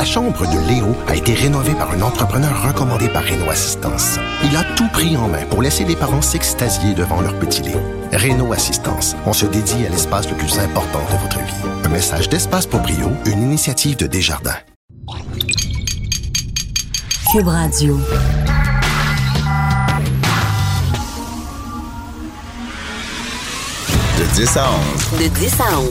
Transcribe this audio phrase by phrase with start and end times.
[0.00, 4.18] La chambre de Léo a été rénovée par un entrepreneur recommandé par Renault Assistance.
[4.42, 7.78] Il a tout pris en main pour laisser les parents s'extasier devant leur petit Léo.
[8.10, 11.84] Renault Assistance, on se dédie à l'espace le plus important de votre vie.
[11.84, 14.56] Un message d'Espace pour Brio, une initiative de Desjardins.
[17.30, 18.00] Cube Radio.
[24.18, 24.64] De 10 à
[25.12, 25.20] 11.
[25.20, 25.88] De 10 à 11.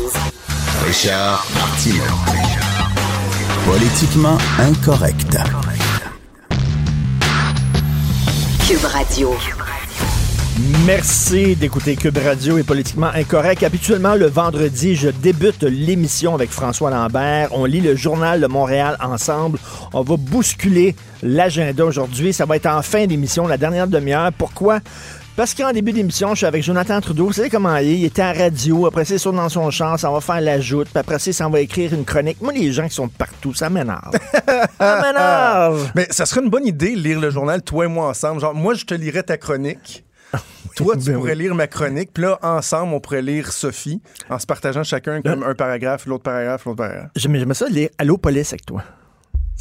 [0.88, 2.69] Richard Martineau.
[3.70, 5.38] Politiquement incorrect.
[8.68, 9.32] Cube Radio.
[10.88, 13.62] Merci d'écouter Cube Radio et Politiquement Incorrect.
[13.62, 17.50] Habituellement, le vendredi, je débute l'émission avec François Lambert.
[17.52, 19.60] On lit le journal de Montréal ensemble.
[19.94, 22.34] On va bousculer l'agenda aujourd'hui.
[22.34, 24.32] Ça va être en fin d'émission, la dernière demi-heure.
[24.36, 24.80] Pourquoi?
[25.40, 27.28] Parce qu'en début d'émission, je suis avec Jonathan Trudeau.
[27.28, 27.98] Vous savez comment il est?
[28.00, 28.88] Il était à radio.
[28.88, 29.96] Après, c'est sur dans son champ.
[29.96, 30.90] Ça va faire la joute.
[30.90, 32.42] Puis après, ça ça va écrire une chronique.
[32.42, 34.12] Moi, les gens qui sont partout, ça m'énerve.
[34.78, 35.94] ça m'énerve.
[35.96, 38.42] Mais ça serait une bonne idée, lire le journal, toi et moi ensemble.
[38.42, 40.04] Genre, moi, je te lirais ta chronique.
[40.76, 41.44] Toi, tu Ben pourrais oui.
[41.44, 42.10] lire ma chronique.
[42.14, 46.24] Puis là, ensemble, on pourrait lire Sophie en se partageant chacun comme un paragraphe, l'autre
[46.24, 47.12] paragraphe, l'autre paragraphe.
[47.16, 48.84] J'aimais ça lire Allô police avec toi.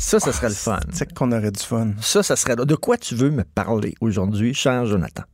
[0.00, 0.78] Ça, ça serait le fun.
[0.92, 1.88] C'est qu'on aurait du fun.
[2.00, 2.54] Ça, ça serait.
[2.54, 5.24] De quoi tu veux me parler aujourd'hui, cher Jonathan?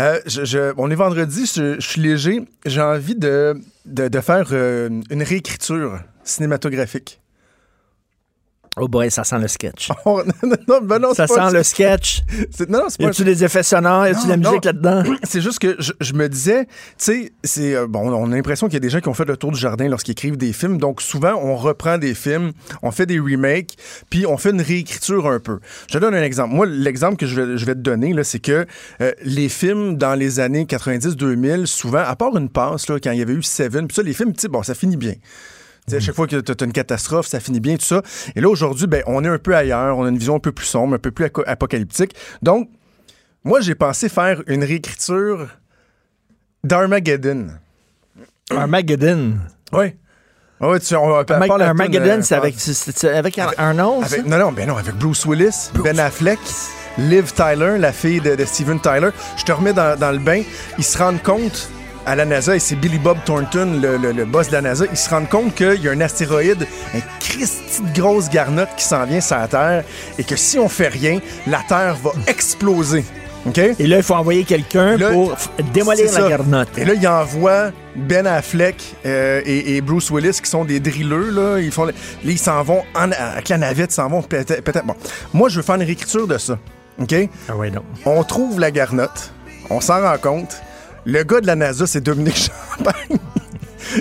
[0.00, 2.40] Euh, je, je- on est vendredi, je, je suis léger.
[2.64, 7.20] J'ai envie de, de, de faire euh, une réécriture cinématographique.
[8.80, 9.88] Oh boy, ça sent le sketch.
[10.04, 12.22] Oh, non, non, ben non, Ça pas- sent le sketch.
[12.68, 14.06] Non, non, c'est Y pas a-tu des effets sonores?
[14.06, 15.02] Y a-tu de la musique là-dedans?
[15.22, 18.66] C'est juste que je, je me disais, tu sais, c'est euh, bon, on a l'impression
[18.66, 20.52] qu'il y a des gens qui ont fait le tour du jardin lorsqu'ils écrivent des
[20.52, 20.78] films.
[20.78, 23.76] Donc souvent, on reprend des films, on fait des remakes,
[24.10, 25.58] puis on fait une réécriture un peu.
[25.88, 26.54] Je te donne un exemple.
[26.54, 28.66] Moi, l'exemple que je vais, je vais te donner c'est que
[29.00, 33.18] euh, les films dans les années 90-2000, souvent, à part une passe là, quand il
[33.18, 35.14] y avait eu Seven, puis ça, les films, tu sais, bon, ça finit bien.
[35.96, 38.02] À chaque fois que tu as une catastrophe, ça finit bien, tout ça.
[38.36, 40.52] Et là, aujourd'hui, ben, on est un peu ailleurs, on a une vision un peu
[40.52, 42.14] plus sombre, un peu plus apocalyptique.
[42.42, 42.68] Donc,
[43.44, 45.48] moi, j'ai pensé faire une réécriture
[46.64, 47.48] d'Armageddon.
[48.50, 49.34] Armageddon?
[49.72, 49.94] Oui.
[50.60, 52.54] Ouais, tu, on, part Armag- la Armageddon, c'est avec,
[53.04, 53.62] avec ça?
[54.02, 56.40] avec- non, non, ben non, avec Bruce Willis, Ben Affleck,
[56.98, 59.10] Liv Tyler, la fille de, de Steven Tyler.
[59.36, 60.42] Je te remets dans, dans le bain.
[60.76, 61.68] Ils se rendent compte
[62.08, 64.86] à la NASA, et c'est Billy Bob Thornton, le, le- le boss de la NASA,
[64.90, 68.84] ils se rendent compte qu'il y a un astéroïde, un Christi de grosse garnotte qui
[68.84, 69.84] s'en vient sur la Terre,
[70.18, 73.04] et que si on fait rien, la Terre va exploser.
[73.46, 73.58] OK?
[73.58, 75.36] Et là, il faut envoyer quelqu'un pour
[75.72, 76.76] démolir la garnotte.
[76.76, 78.76] Et là, il envoie Ben Affleck
[79.06, 81.30] euh, et, et Bruce Willis, qui sont des drilleux.
[81.30, 81.92] Là, ils, font, là,
[82.24, 84.62] ils s'en vont en- avec la navette, ils s'en vont peut-être.
[84.64, 84.96] peut-être- Bon.
[85.32, 86.58] Moi, je veux faire une réécriture de ça.
[87.00, 87.14] OK?
[87.48, 87.82] Ah ouais, non.
[88.06, 89.32] On trouve la garnotte.
[89.70, 90.56] On s'en rend compte.
[91.10, 92.36] Le gars de la NASA, c'est Dominique
[92.76, 93.16] Champagne.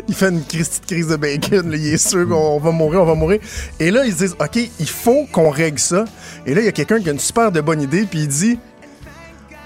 [0.09, 1.71] il fait une crise, crise de bacon.
[1.71, 1.77] là.
[1.77, 3.39] Il est sûr qu'on va mourir, on va mourir.
[3.79, 6.03] Et là, ils se disent, OK, il faut qu'on règle ça.
[6.45, 8.27] Et là, il y a quelqu'un qui a une super de bonne idée, puis il
[8.27, 8.59] dit,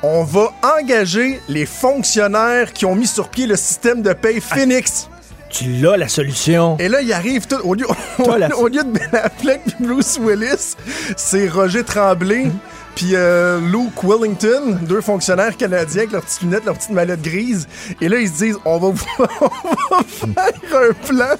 [0.03, 5.07] on va engager les fonctionnaires qui ont mis sur pied le système de paye Phoenix.
[5.49, 6.77] Tu l'as, la solution.
[6.79, 7.57] Et là, il arrive tout.
[7.63, 7.85] Au lieu,
[8.23, 10.75] Toi, la- au lieu de Ben Affleck et Bruce Willis,
[11.17, 12.51] c'est Roger Tremblay
[12.95, 17.67] puis euh, Luke Wellington, deux fonctionnaires canadiens avec leurs petites lunettes, leurs petites mallettes grises.
[17.99, 18.87] Et là, ils se disent on va,
[19.19, 21.35] on va faire un plan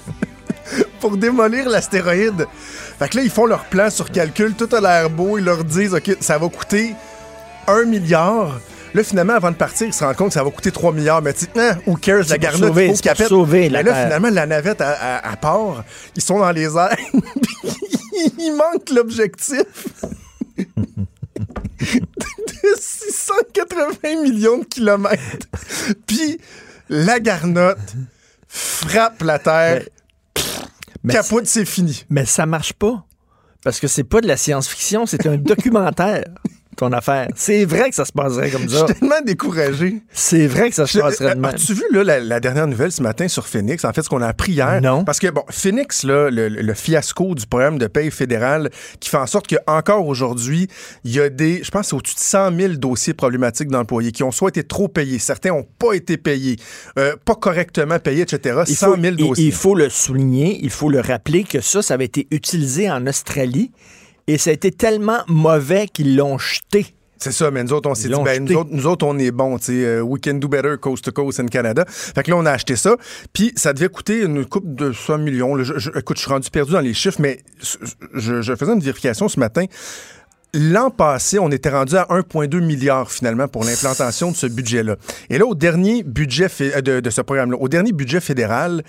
[1.00, 2.46] pour démolir l'astéroïde.
[3.00, 5.38] Fait que là, ils font leur plan sur calcul, tout a l'air beau.
[5.38, 6.96] Ils leur disent OK, ça va coûter
[7.68, 8.60] un milliard.
[8.94, 11.22] Là, finalement, avant de partir, ils se rendent compte que ça va coûter 3 milliards.
[11.22, 14.04] Mais tu sais, hein, who cares, la garnotte, sauver- il faut sauver la Mais là,
[14.04, 15.84] finalement, la navette, à part,
[16.16, 16.96] ils sont dans les airs.
[18.38, 19.66] il manque l'objectif
[21.81, 25.47] de 680 millions de kilomètres.
[26.08, 26.40] Puis,
[26.90, 27.96] la garnotte
[28.47, 29.84] frappe la Terre,
[31.03, 32.06] Mais, capote, c'est fini.
[32.09, 33.06] mais ça marche pas.
[33.64, 36.25] Parce que c'est pas de la science-fiction, c'est un documentaire,
[36.81, 37.28] ton affaire.
[37.36, 38.86] C'est vrai que ça se passerait comme Je ça.
[38.88, 40.02] suis tellement découragé.
[40.12, 41.46] C'est vrai que ça se Je- passerait de même.
[41.53, 43.86] As-tu vu là, la, la dernière nouvelle ce matin sur Phoenix?
[43.86, 44.81] En fait, ce qu'on a appris hier?
[44.81, 45.03] Non.
[45.06, 49.18] Parce que, bon, Phoenix, là, le, le fiasco du programme de paye fédéral qui fait
[49.18, 50.67] en sorte qu'encore aujourd'hui,
[51.03, 54.32] il y a des, je pense, au-dessus de 100 000 dossiers problématiques d'employés qui ont
[54.32, 56.56] soit été trop payés, certains n'ont pas été payés,
[56.97, 58.61] euh, pas correctement payés, etc.
[58.67, 59.46] Il 100 faut, 000 il- dossiers.
[59.46, 63.06] il faut le souligner, il faut le rappeler que ça, ça avait été utilisé en
[63.08, 63.72] Australie
[64.28, 66.88] et ça a été tellement mauvais qu'ils l'ont jeté.
[67.18, 69.29] C'est ça, mais nous autres, on s'est dit, ben, nous autres, nous autres, on est
[69.29, 71.85] bons, tu sais, euh, we can do better coast to coast in Canada.
[71.88, 72.96] Fait que là, on a acheté ça,
[73.32, 75.53] puis ça devait coûter une coupe de 100 millions.
[75.53, 75.64] là.
[75.64, 77.41] Je- je- écoute, je suis rendu perdu dans les chiffres, mais
[78.16, 79.66] je, je faisais une vérification ce matin.
[80.53, 84.98] L'an passé, on était rendu à 1,2 milliard finalement pour l'implantation de ce budget-là.
[85.30, 88.84] Et là, au dernier budget euh, de, de ce programme-là, au dernier budget fédéral,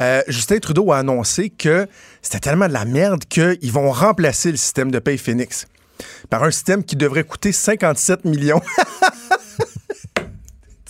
[0.00, 1.86] euh, Justin Trudeau a annoncé que
[2.20, 5.66] c'était tellement de la merde qu'ils vont remplacer le système de paye Phoenix
[6.28, 8.60] par un système qui devrait coûter 57 millions.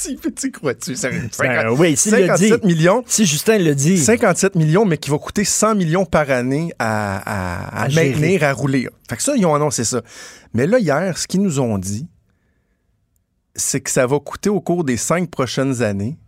[0.00, 0.94] tu, tu crois-tu?
[1.40, 2.48] Ben, oui, s'il le dit.
[2.48, 3.02] 57 millions.
[3.06, 3.98] Si Justin le dit.
[3.98, 8.10] 57 millions, mais qui va coûter 100 millions par année à, à- à À gérer.
[8.10, 8.88] maintenir, à rouler.
[9.08, 10.02] Fait que ça, ils ont annoncé ça.
[10.54, 12.06] Mais là, hier, ce qu'ils nous ont dit,
[13.54, 16.18] c'est que ça va coûter au cours des cinq prochaines années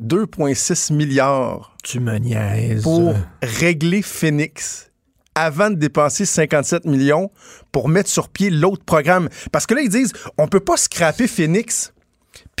[0.00, 2.82] 2,6 milliards Tu me niaises.
[2.82, 4.90] pour régler Phoenix
[5.34, 7.30] avant de dépenser 57 millions
[7.72, 9.28] pour mettre sur pied l'autre programme.
[9.52, 11.92] Parce que là, ils disent, on peut pas scraper Phoenix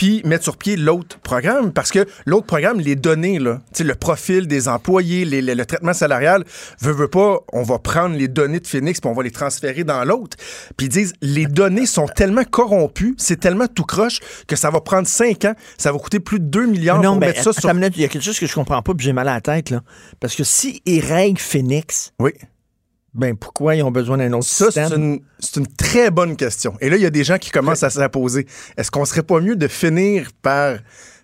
[0.00, 4.46] puis mettre sur pied l'autre programme parce que l'autre programme, les données, là, le profil
[4.46, 6.42] des employés, les- les- le traitement salarial,
[6.80, 9.84] veut, veut pas, on va prendre les données de Phoenix puis on va les transférer
[9.84, 10.38] dans l'autre.
[10.78, 14.80] Puis ils disent, les données sont tellement corrompues, c'est tellement tout croche que ça va
[14.80, 17.68] prendre 5 ans, ça va coûter plus de 2 milliards non, pour mettre ça sur...
[17.70, 19.68] il y a quelque chose que je comprends pas, puis j'ai mal à la tête,
[19.68, 19.82] là.
[20.18, 22.30] Parce que si ils règlent Phoenix, Oui.
[23.14, 26.74] Ben pourquoi ils ont besoin d'un autre Ça, c'est une, c'est une très bonne question.
[26.80, 28.46] Et là, il y a des gens qui commencent à se la poser.
[28.76, 30.76] Est-ce qu'on serait pas mieux de finir par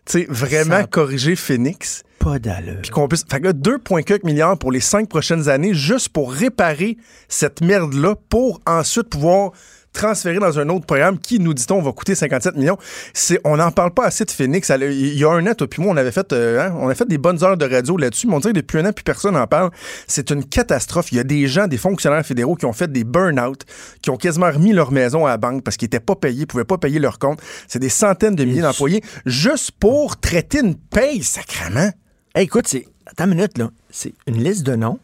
[0.05, 2.03] tu sais, vraiment Ça- corriger Phoenix?
[2.19, 2.79] Pas d'allure.
[2.83, 3.25] Puis qu'on puisse.
[3.31, 6.97] Fait que là, 2,4 milliards pour les cinq prochaines années, juste pour réparer
[7.29, 9.53] cette merde-là, pour ensuite pouvoir
[9.97, 12.77] transférer dans un autre programme qui, nous dit-on, va coûter 57 millions.
[13.15, 14.71] C'est, on n'en parle pas assez de Phoenix.
[14.81, 16.95] Il y a un an, toi puis moi, on avait fait, euh, hein, on a
[16.95, 19.05] fait des bonnes heures de radio là-dessus, mais on dirait que depuis un an, plus
[19.05, 19.71] personne n'en parle.
[20.07, 21.11] C'est une catastrophe.
[21.13, 23.65] Il y a des gens, des fonctionnaires fédéraux qui ont fait des burn-out,
[24.03, 26.65] qui ont quasiment remis leur maison à la banque parce qu'ils n'étaient pas payés, pouvaient
[26.65, 27.41] pas payer leur compte.
[27.67, 31.91] C'est des centaines de milliers d'employés juste pour traiter une paye, sacrament.
[32.35, 32.87] Hey, écoute, c'est.
[33.07, 33.71] Attends une minute, là.
[33.91, 34.99] C'est une liste de noms.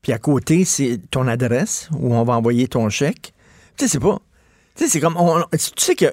[0.00, 3.34] Puis à côté, c'est ton adresse où on va envoyer ton chèque.
[3.76, 4.18] Tu sais, c'est pas.
[4.74, 5.16] Tu sais, c'est comme.
[5.18, 6.06] on- tu sais que.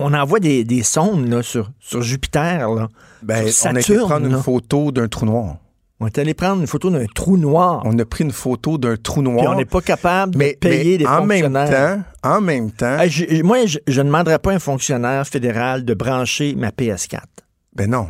[0.00, 2.70] On envoie des, des sondes là, sur, sur Jupiter.
[2.70, 2.86] Là,
[3.22, 5.56] Ben, sur on a été prendre une photo d'un trou noir.
[5.98, 7.82] On est allé prendre une photo d'un trou noir.
[7.84, 9.38] On a pris une photo d'un trou noir.
[9.38, 12.98] Puis on n'est pas capable de payer mais des en même temps, en même temps,
[13.08, 17.18] je- moi, je, je ne demanderais pas à un fonctionnaire fédéral de brancher ma PS4.
[17.74, 18.06] ben non.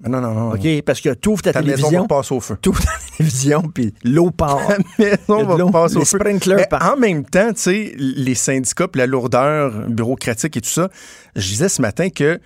[0.00, 0.52] Ben non, non, non.
[0.52, 0.82] OK?
[0.82, 2.56] Parce que tu ouvres ta, Ta maison télévision, va passer au feu.
[2.62, 4.66] tu ouvres ta télévision, puis l'eau part.
[4.68, 6.18] Ta maison va passer au les feu.
[6.18, 6.96] sprinklers Mais partent.
[6.96, 10.88] en même temps, tu sais, les syndicats, puis la lourdeur bureaucratique et tout ça,
[11.34, 12.40] je disais ce matin que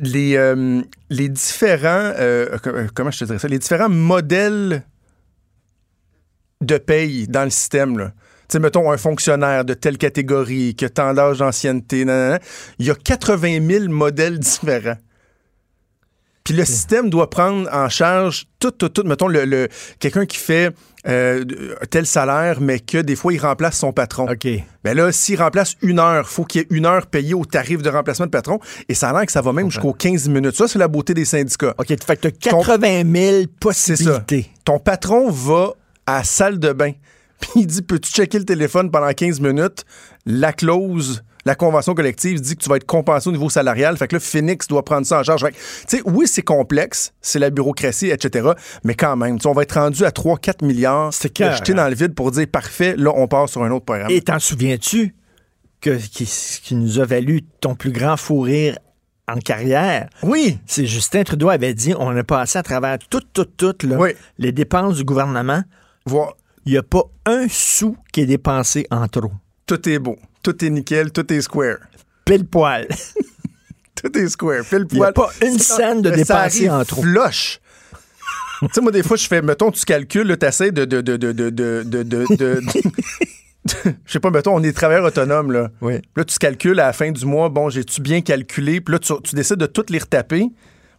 [0.00, 0.80] les, euh,
[1.10, 4.84] les différents, euh, euh, comment je te dirais ça, les différents modèles
[6.60, 8.12] de paye dans le système, là.
[8.48, 12.02] Tu sais, mettons un fonctionnaire de telle catégorie, qui a tant d'âge d'ancienneté,
[12.78, 14.96] il y a 80 000 modèles différents.
[16.44, 19.02] Puis le système doit prendre en charge tout, tout, tout.
[19.04, 19.68] Mettons, le, le-
[19.98, 20.74] quelqu'un qui fait
[21.08, 21.42] euh,
[21.90, 24.26] tel salaire, mais que des fois, il remplace son patron.
[24.30, 24.46] OK.
[24.84, 27.80] Ben là, s'il remplace une heure, faut qu'il y ait une heure payée au tarif
[27.80, 28.60] de remplacement de patron.
[28.90, 30.54] Et ça a l'air que ça va même jusqu'aux 15 minutes.
[30.54, 31.74] Ça, c'est la beauté des syndicats.
[31.78, 34.10] OK, fait que tu as 80 000 C'est ça.
[34.20, 34.50] possibilités.
[34.66, 35.72] Ton patron va
[36.06, 36.92] à la salle de bain.
[37.40, 39.84] Puis il dit Peux-tu checker le téléphone pendant 15 minutes?
[40.26, 43.96] La clause, la convention collective dit que tu vas être compensé au niveau salarial.
[43.96, 45.42] Fait que là, Phoenix doit prendre ça en charge.
[45.42, 48.50] Fait que, Tu sais, oui, c'est complexe, c'est la bureaucratie, etc.
[48.84, 51.74] Mais quand même, on va être rendu à 3-4 milliards hein.
[51.74, 54.10] dans le vide pour dire Parfait, là, on part sur un autre programme.
[54.10, 55.14] Et t'en souviens-tu
[55.80, 56.24] que qui,
[56.62, 58.78] qui nous a valu ton plus grand fou rire
[59.28, 60.08] en carrière?
[60.22, 63.98] Oui, C'est Justin Trudeau avait dit on a passé à travers toutes, toutes, toutes là,
[63.98, 64.10] Oui.
[64.38, 65.62] les dépenses du gouvernement.
[66.06, 69.32] Il n'y a pas un sou qui est dépensé en trop.
[69.66, 70.16] Tout est beau.
[70.44, 71.78] Tout est nickel, tout est square.
[72.24, 72.86] Pile poil.
[73.96, 74.62] Tout est square.
[74.68, 75.30] Pile Il y a poil.
[75.40, 77.00] pas une scène de arrive en trop.
[77.02, 77.60] Flush.
[78.60, 80.84] tu sais, moi, des fois, je fais, mettons, tu calcules, tu essaies de.
[80.84, 82.60] de, de, de, de,
[84.04, 85.70] Je sais pas, mettons, on est travailleur autonome, là.
[85.80, 86.02] Oui.
[86.16, 88.82] Là, tu calcules à la fin du mois, bon, j'ai-tu bien calculé?
[88.82, 90.50] Puis là, tu, tu décides de toutes les retaper.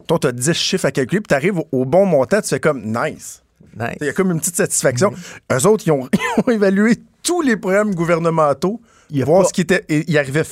[0.08, 2.48] Toi, tu as 10 chiffres à calculer, puis tu arrives au, au bon montant, tu
[2.48, 3.42] fais comme nice.
[3.78, 3.96] Nice.
[4.00, 5.12] Il y a comme une petite satisfaction.
[5.52, 9.52] Eux autres, ils ont, ils ont évalué tous les programmes gouvernementaux, Il voir pas- ce
[9.52, 9.84] qui était.
[9.88, 10.42] Il arrivait.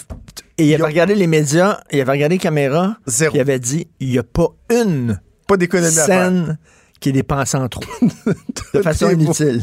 [0.59, 3.35] Et il avait ont- regardé les médias, il avait regardé les caméras, Zéro.
[3.35, 6.07] il avait dit il n'y a pas une Pas d'économie à faire.
[6.27, 6.59] scène
[7.01, 7.83] qui est dépensée en trop.
[8.75, 9.63] de façon inutile.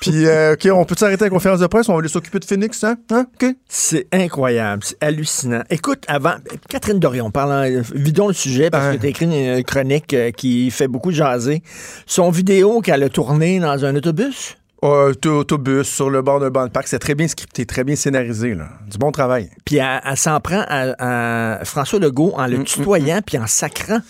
[0.00, 1.88] Puis, euh, OK, on peut s'arrêter à la conférence de presse?
[1.88, 2.96] On va aller s'occuper de Phoenix, hein?
[3.10, 3.26] Hein?
[3.40, 3.54] OK?
[3.68, 5.62] C'est incroyable, c'est hallucinant.
[5.68, 6.34] Écoute, avant,
[6.70, 7.64] Catherine Dorion, parlant,
[7.94, 8.96] vidons le sujet parce Hein.
[8.96, 11.62] que tu as écrit une chronique euh, qui fait beaucoup jaser.
[12.06, 14.56] Son vidéo qu'elle a tournée dans un autobus?
[14.82, 17.96] Euh, autobus sur le bord d'un banc de parc, c'est très bien scripté, très bien
[17.96, 18.68] scénarisé, là.
[18.90, 19.50] Du bon travail.
[19.66, 23.46] Puis elle, elle s'en prend à, à François Legault en le Mm, tutoyant puis en
[23.46, 24.00] sacrant.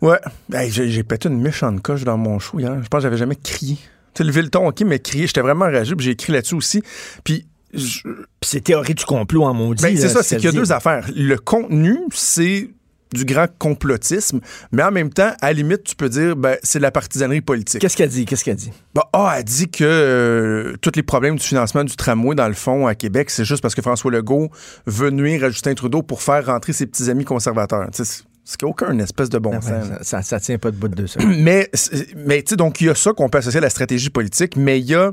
[0.00, 0.18] Ouais.
[0.52, 2.74] Hey, j'ai, pété une méchante coche dans mon chou hier.
[2.82, 3.76] Je pense que j'avais jamais crié.
[3.76, 5.26] Tu sais, levé le ton, OK, mais crié.
[5.26, 6.82] J'étais vraiment enragé, puis j'ai écrit là-dessus aussi.
[7.22, 9.82] Puis je- Puis c'est théorie du complot en maudit.
[9.82, 11.06] ben, c'est ça, ce c'est qu'il y a deux affaires.
[11.14, 12.70] Le contenu, c'est
[13.14, 14.40] du grand complotisme,
[14.72, 17.40] mais en même temps, à la limite, tu peux dire, ben, c'est de la partisanerie
[17.40, 17.80] politique.
[17.80, 18.26] Qu'est-ce qu'elle dit?
[18.26, 18.72] Qu'est-ce qu'elle dit?
[18.94, 22.54] Bah, ah, elle dit que euh, tous les problèmes du financement du tramway, dans le
[22.54, 24.50] fond, à Québec, c'est juste parce que François Legault
[24.86, 27.88] veut nuire à Justin Trudeau pour faire rentrer ses petits amis conservateurs.
[27.92, 29.70] Tu sais, C'est c'est qu'il n'y a aucun espèce de bon Ah, sens.
[29.70, 31.18] ben, ça, ça, ça tient pas de bout de ça.
[31.38, 31.70] Mais,
[32.14, 34.56] mais tu sais, donc, il y a ça qu'on peut associer à la stratégie politique,
[34.56, 35.12] mais il y a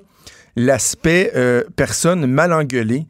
[0.58, 3.06] l'aspect euh, personne mal engueulée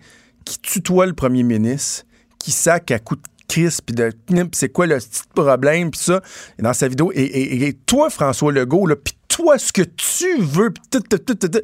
[0.45, 2.03] qui tutoie le premier ministre,
[2.39, 4.09] qui sac à coups de crise, puis de
[4.53, 6.21] c'est quoi le petit problème, puis ça,
[6.57, 7.11] et dans sa vidéo.
[7.13, 11.17] Et, et- et toi, François Legault, puis toi, ce que tu veux, puis tout, tout,
[11.17, 11.59] tout, tout, tout.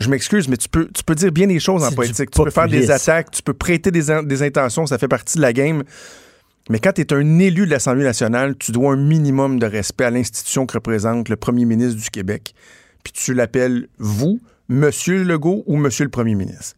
[0.00, 2.30] Je m'excuse, mais tu peux, tu peux dire bien des choses en politique.
[2.30, 5.36] Tu peux faire des attaques, tu peux prêter des, in- des intentions, ça fait partie
[5.38, 5.82] de la game.
[6.70, 10.04] Mais quand tu es un élu de l'Assemblée nationale, tu dois un minimum de respect
[10.04, 12.54] à l'institution que représente le premier ministre du Québec.
[13.02, 16.76] Puis tu l'appelles vous, Monsieur Legault ou Monsieur le premier ministre.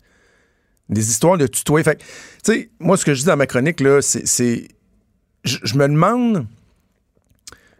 [0.90, 1.84] Des histoires de tutoyer.
[1.84, 2.04] Fait tu
[2.42, 4.68] sais, moi, ce que je dis dans ma chronique, là, c'est.
[5.44, 6.46] je me demande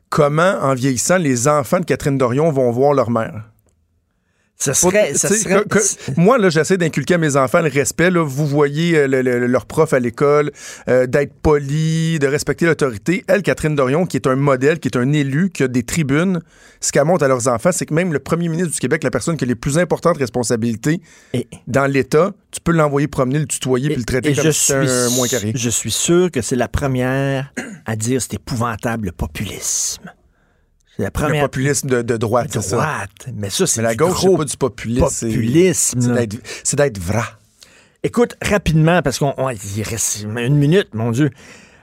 [0.09, 3.45] comment, en vieillissant, les enfants de Catherine Dorion vont voir leur mère.
[4.63, 5.15] Ça serait.
[5.15, 8.11] Ça serait que- que- moi, là, j'essaie d'inculquer à mes enfants le respect.
[8.11, 10.53] Là, vous voyez euh, le- le- leur prof à l'école,
[10.89, 13.25] euh, d'être poli, de respecter l'autorité.
[13.27, 16.41] Elle, Catherine Dorion, qui est un modèle, qui est un élu, qui a des tribunes,
[16.81, 19.11] ce qu'elle montre à leurs enfants, c'est que même le premier ministre du Québec, la
[19.11, 21.01] personne qui a les plus importantes responsabilités
[21.33, 24.73] Et- dans l'État, tu peux l'envoyer promener, le tutoyer, puis le traiter et comme si
[24.75, 25.53] un moins carré.
[25.55, 27.53] Je suis sûr que c'est la première
[27.87, 30.03] à dire c'est épouvantable le populisme.
[30.99, 32.77] La Le populisme de, de droite, c'est ça.
[32.77, 33.11] droite.
[33.35, 35.07] Mais ça, c'est Mais la gauche, c'est pas du populisme.
[35.11, 36.01] c'est- populisme.
[36.01, 36.15] c'est là.
[36.15, 37.23] d'être- C'est d'être vrai.
[38.03, 41.31] Écoute, rapidement, parce qu'on on- il reste une minute, mon Dieu.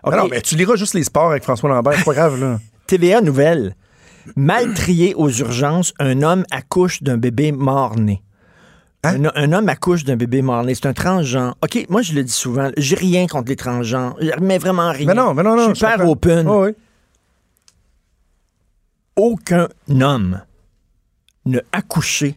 [0.04, 2.60] OK, Non, mais tu liras juste les sports avec François Lambert, c'est pas grave, là.
[2.88, 3.76] TVA Nouvelle.
[4.36, 8.22] Mal trié aux urgences, un homme accouche d'un bébé mort-né.
[9.04, 9.24] Hein?
[9.26, 10.76] Un, un homme accouche d'un bébé mort-né.
[10.76, 11.56] C'est un transgenre.
[11.64, 15.08] OK, moi, je le dis souvent, j'ai rien contre les transgenres, mais vraiment rien.
[15.08, 15.70] Mais non, mais non, non.
[15.70, 16.48] Je suis hyper open.
[16.48, 16.72] Oh, oui.
[19.18, 20.42] Aucun homme
[21.46, 22.36] n'a accouché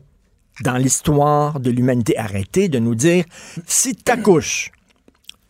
[0.62, 2.18] dans l'histoire de l'humanité.
[2.18, 3.24] Arrêtez de nous dire,
[3.66, 4.72] si t'accouches,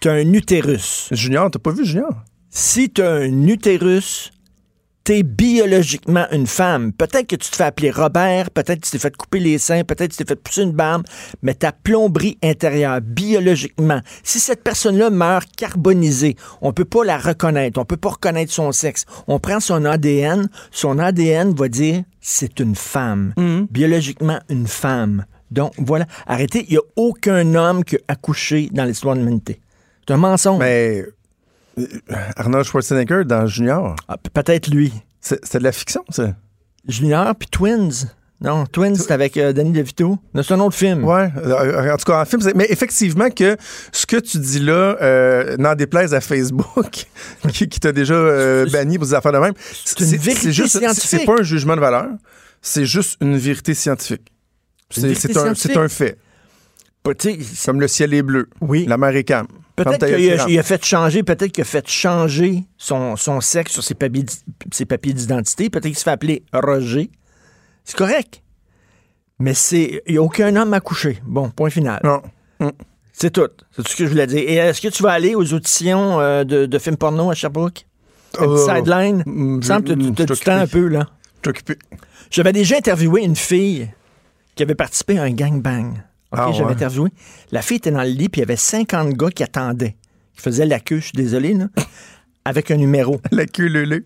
[0.01, 1.09] t'as un utérus.
[1.13, 2.13] Junior, t'as pas vu Junior?
[2.51, 4.33] si tu as un utérus,
[5.11, 6.93] t'es biologiquement une femme.
[6.93, 9.83] Peut-être que tu te fais appeler Robert, peut-être que tu t'es fait couper les seins,
[9.83, 11.03] peut-être que tu t'es fait pousser une barbe,
[11.43, 17.81] mais ta plomberie intérieure, biologiquement, si cette personne-là meurt carbonisée, on peut pas la reconnaître,
[17.81, 19.05] on peut pas reconnaître son sexe.
[19.27, 23.35] On prend son ADN, son ADN va dire c'est une femme,
[23.69, 25.25] biologiquement une femme.
[25.51, 29.61] Donc voilà, arrêtez, il n'y a aucun homme qui a accouché dans l'histoire de l'humanité.
[30.07, 30.61] C'est un mensonge.
[30.61, 31.05] Mais
[32.37, 34.93] Arnold Schwarzenegger dans Junior, Ah, Peut-être lui.
[35.21, 36.35] c'est- c'était de la fiction, ça.
[36.89, 38.09] Junior puis Twins.
[38.43, 40.19] Non, Twins, c'est avec euh, Danny DeVito.
[40.35, 41.05] C'est un autre film.
[41.05, 41.31] Ouais.
[41.37, 43.55] euh, En tout cas, en film, mais effectivement que
[43.93, 47.05] ce que tu dis là, euh, n'en déplaise à Facebook,
[47.53, 49.53] qui, qui t'a déjà euh, banni pour des affaires de même,
[49.85, 51.05] C'est une vérité juste, scientifique.
[51.21, 52.07] C'est pas un jugement de valeur,
[52.63, 54.33] c'est juste une vérité scientifique.
[54.91, 56.17] C'est un, un fait.
[57.67, 58.49] Comme le ciel est bleu.
[58.63, 58.87] Oui.
[58.87, 59.49] La mer est calme.
[59.85, 63.83] Peut-être qu'il a, il fait changer, peut-être qu'il a fait changer son, son sexe sur
[63.83, 65.71] ses papiers, d'i- ses papiers d'identité.
[65.71, 67.11] Peut-être qu'il se fait appeler Roger.
[67.85, 68.43] C'est correct.
[69.39, 70.03] Mais c'est.
[70.07, 71.19] Il n'y a aucun homme à coucher.
[71.25, 72.01] Bon, point final.
[72.05, 72.23] Non.
[73.13, 73.49] C'est tout.
[73.75, 74.39] C'est tout ce que je voulais dire.
[74.39, 77.87] Et est-ce que tu vas aller aux auditions euh, de, de films porno à Sherbrooke?
[78.39, 79.23] Un petit Euh, sideline?
[79.27, 81.07] Il mm, me semble que mm, tu as du temps un peu, là.
[81.43, 81.77] Je suis occupé.
[82.31, 83.91] J'avais déjà interviewé une fille
[84.55, 85.95] qui avait participé à un gangbang.
[86.33, 86.73] OK, Ah, j'avais ouais.
[86.73, 87.11] interviewé.
[87.51, 89.97] La fille était dans le lit, puis il y avait 50 gars qui attendaient,
[90.37, 91.67] qui faisaient la queue, je suis désolé, là,
[92.45, 93.21] avec un numéro.
[93.33, 94.05] La queue leu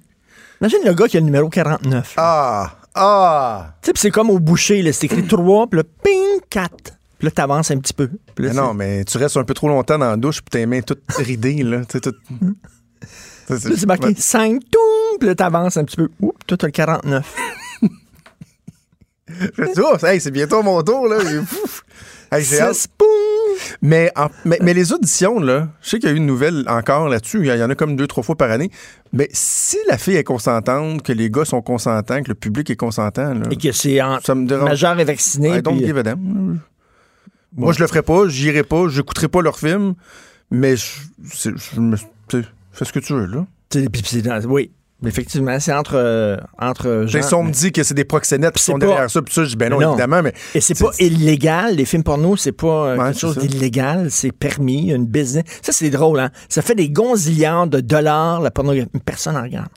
[0.61, 2.15] Imagine le gars qui a le numéro 49.
[2.17, 2.77] Ah!
[2.95, 3.75] Ah!
[3.83, 6.71] Tu sais, c'est comme au boucher, là, c'est écrit 3, puis là, ping, 4.
[7.19, 8.05] Puis là, t'avances un petit peu.
[8.05, 10.65] Là, Mais non, mais tu restes un peu trop longtemps dans la douche puis tes
[10.67, 11.83] mains toutes ridées, là.
[11.85, 11.99] Tu
[13.49, 16.09] Ça, c'est- marqué 5, toum, puis là, t'avances un petit peu.
[16.21, 17.35] Oups, toi, t'as le 49.
[19.29, 21.19] Je dis, oh, hey, c'est bientôt mon tour, là.
[22.39, 22.45] Hey.
[23.83, 26.65] Mais, en- mais, mais les auditions, là, je sais qu'il y a eu une nouvelle
[26.67, 27.41] encore là-dessus.
[27.41, 28.71] Il y en a comme deux, trois fois par année.
[29.13, 32.77] Mais si la fille est consentante, que les gars sont consentants, que le public est
[32.77, 34.69] consentant, là, Et que c'est en ça me dérange.
[34.69, 35.59] majeur et vacciné.
[35.59, 36.59] I don't puis- give a damn.
[37.57, 39.95] Moi, je le ferai pas, j'irai pas, j'écouterai pas leur film,
[40.51, 40.85] mais je,
[41.23, 41.51] je
[42.73, 43.47] fais ce que tu veux, là.
[44.49, 44.73] Oui,
[45.09, 47.07] effectivement, c'est entre, euh, entre gens.
[47.07, 49.33] J'ai si on me dit que c'est des proxénètes qui sont pas- derrière ça, puis
[49.35, 49.91] ça, je dis, ben non, Non.
[49.93, 51.77] évidemment, mais Et c'est pas illégal.
[51.77, 54.11] Les films porno, c'est pas euh, Ouais, quelque chose d'illégal.
[54.11, 55.45] C'est permis, une business.
[55.63, 56.31] Ça, c'est drôle, hein?
[56.49, 58.89] Ça fait des gonzillards de dollars, la pornographie.
[59.05, 59.69] Personne en regarde.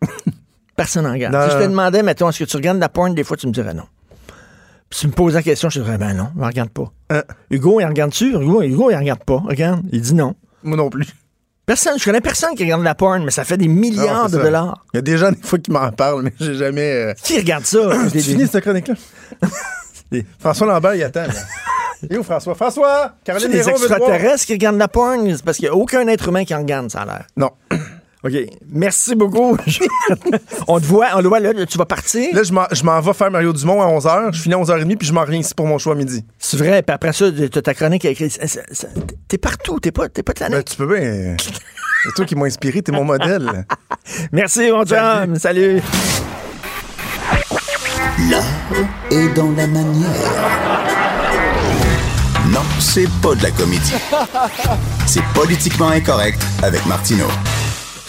[0.76, 1.34] Personne en regarde.
[1.34, 3.46] Non, si je te demandais, mettons, est-ce que tu regardes la porn, des fois, tu
[3.46, 3.84] me dirais non.
[4.88, 6.92] Puis tu me poses la question, je te dirais, ben non, il ne regarde pas.
[7.10, 7.22] Hein?
[7.50, 8.32] Hugo, il regarde-tu?
[8.34, 9.38] Hugo, Hugo, il regarde pas.
[9.38, 10.34] Regarde, il dit non.
[10.62, 11.06] Moi non plus.
[11.64, 14.36] Personne, je connais personne qui regarde la porn, mais ça fait des milliards Ah, de
[14.36, 14.84] dollars.
[14.92, 16.92] Il y a des gens, des fois, qui m'en parlent, mais j'ai jamais.
[16.92, 17.78] euh, Qui regarde ça?
[18.10, 18.94] Tu finis cette chronique-là?
[20.40, 21.22] François Lambert, il attend.
[21.22, 21.32] là.
[22.02, 22.54] Il est où, François?
[22.56, 23.12] François!
[23.20, 24.00] C'est Caroline des Néron veut te voir.
[24.00, 25.36] extraterrestres qui regardent la porn?
[25.36, 27.26] C'est parce qu'il n'y a aucun être humain qui en regarde, ça a l'air.
[27.36, 27.50] Non.
[28.24, 28.32] OK.
[28.70, 29.56] Merci beaucoup.
[30.68, 32.32] on te voit, on le voit là, tu vas partir?
[32.34, 34.32] Là, je m'en- je m'en vais faire Mario Dumont à 11h.
[34.32, 36.24] Je finis à 11h30, puis je m'en reviens ici pour mon choix à midi.
[36.38, 38.38] C'est vrai, puis après ça, t'as ta chronique écrite.
[39.26, 41.36] T'es partout, t'es pas, t'es pas de la Ben, tu peux bien.
[42.04, 43.66] C'est toi qui m'as inspiré, t'es mon modèle.
[44.32, 45.36] Merci, mon chum.
[45.36, 45.80] Salut.
[48.30, 48.44] L'art
[49.10, 50.10] est dans la manière.
[52.50, 53.94] Non, c'est pas de la comédie.
[55.06, 57.26] C'est politiquement incorrect avec Martineau.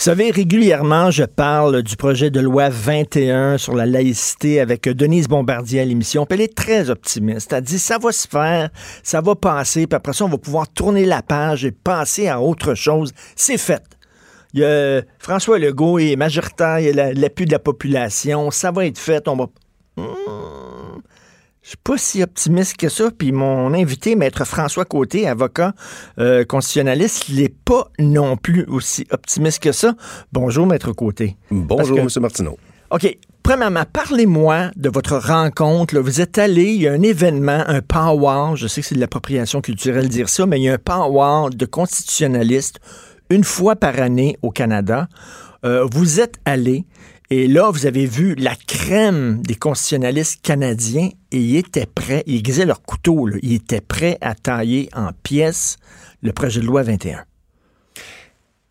[0.04, 5.80] Savez, régulièrement, je parle du projet de loi 21 sur la laïcité avec Denise Bombardier
[5.80, 6.28] à l'émission.
[6.30, 7.54] Elle est très optimiste.
[7.54, 8.70] Elle dit ça va se faire,
[9.02, 12.42] ça va passer, puis après ça, on va pouvoir tourner la page et passer à
[12.42, 13.14] autre chose.
[13.38, 13.82] C'est fait.
[14.54, 18.52] Il y a François Legault est majoritaire, il y a la- l'appui de la population,
[18.52, 19.46] ça va être fait, on va.
[19.96, 20.04] Hmm.
[21.64, 23.10] Je suis pas si optimiste que ça.
[23.18, 25.74] Puis mon invité, maître François Côté, avocat
[26.20, 29.96] euh, constitutionnaliste, il n'est pas non plus aussi optimiste que ça.
[30.34, 31.38] Bonjour, maître Côté.
[31.50, 32.10] Bonjour, que- M.
[32.22, 32.58] Martineau.
[32.92, 33.18] OK.
[33.44, 35.96] Premièrement, parlez-moi de votre rencontre.
[35.96, 36.02] là.
[36.02, 39.00] Vous êtes allé, il y a un événement, un powwow, je sais que c'est de
[39.02, 42.80] l'appropriation culturelle de dire ça, mais il y a un powwow de constitutionnalistes
[43.30, 45.08] une fois par année au Canada.
[45.66, 46.86] Euh, vous êtes allé
[47.30, 52.38] et là, vous avez vu la crème des constitutionnalistes canadiens et ils étaient prêts, ils
[52.38, 55.78] aiguisaient leur couteau, ils étaient prêts à tailler en pièces
[56.22, 57.24] le projet de loi 21.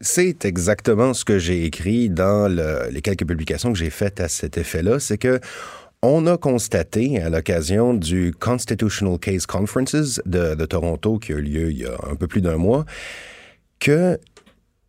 [0.01, 4.29] C'est exactement ce que j'ai écrit dans le- les quelques publications que j'ai faites à
[4.29, 4.99] cet effet-là.
[4.99, 5.39] C'est que
[6.03, 11.71] on a constaté à l'occasion du Constitutional Case Conferences de Toronto qui a eu lieu
[11.71, 12.85] il y a un peu plus d'un mois
[13.79, 14.19] que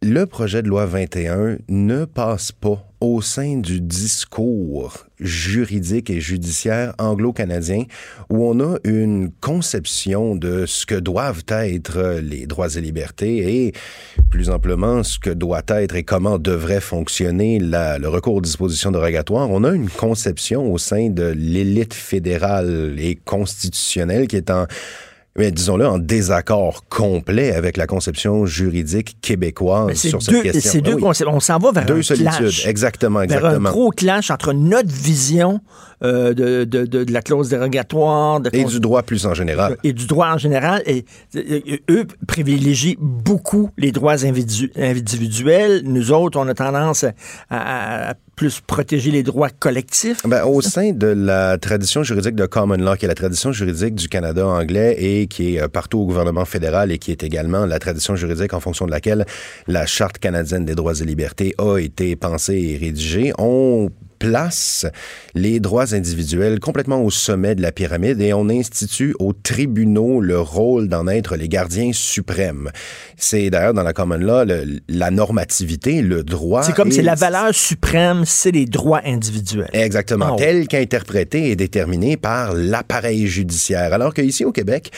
[0.03, 6.93] le projet de loi 21 ne passe pas au sein du discours juridique et judiciaire
[6.99, 7.85] anglo-canadien
[8.29, 13.73] où on a une conception de ce que doivent être les droits et libertés et
[14.29, 19.49] plus amplement ce que doit être et comment devrait fonctionner le recours aux dispositions dérogatoires.
[19.49, 24.67] On a une conception au sein de l'élite fédérale et constitutionnelle qui est en
[25.37, 30.71] mais disons-le, en désaccord complet avec la conception juridique québécoise sur deux, cette question.
[30.71, 31.01] c'est deux Ah oui.
[31.01, 31.29] concepts.
[31.33, 32.67] On s'en va vers Deux un solitudes, clash.
[32.67, 33.69] exactement, vers exactement.
[33.69, 35.59] un gros clash entre notre vision
[36.03, 39.77] euh, de, de- de- de la clause dérogatoire Et du droit plus en général.
[39.85, 40.83] et du droit en général.
[40.85, 45.81] Et, et- et eux privilégient beaucoup les droits individu- individuels.
[45.85, 47.05] Nous autres, on a tendance
[47.49, 50.25] à plus protéger les droits collectifs.
[50.27, 53.93] Ben, au sein de la tradition juridique de common law, qui est la tradition juridique
[53.95, 57.65] du Canada anglais et qui est euh, partout au gouvernement fédéral et qui est également
[57.65, 59.25] la tradition juridique en fonction de laquelle
[59.67, 63.33] la Charte canadienne des droits et libertés a été pensée et rédigée,
[64.27, 64.85] place
[65.35, 70.39] les droits individuels complètement au sommet de la pyramide et on institue aux tribunaux le
[70.39, 72.69] rôle d'en être les gardiens suprêmes.
[73.17, 76.63] C'est d'ailleurs dans la common law le- la normativité, le droit.
[76.63, 79.69] C'est comme c'est la valeur suprême, c'est les droits individuels.
[79.73, 80.35] Exactement, Oh.
[80.37, 83.91] tel qu'interprété et déterminé par l'appareil judiciaire.
[83.93, 84.91] Alors qu'ici au Québec,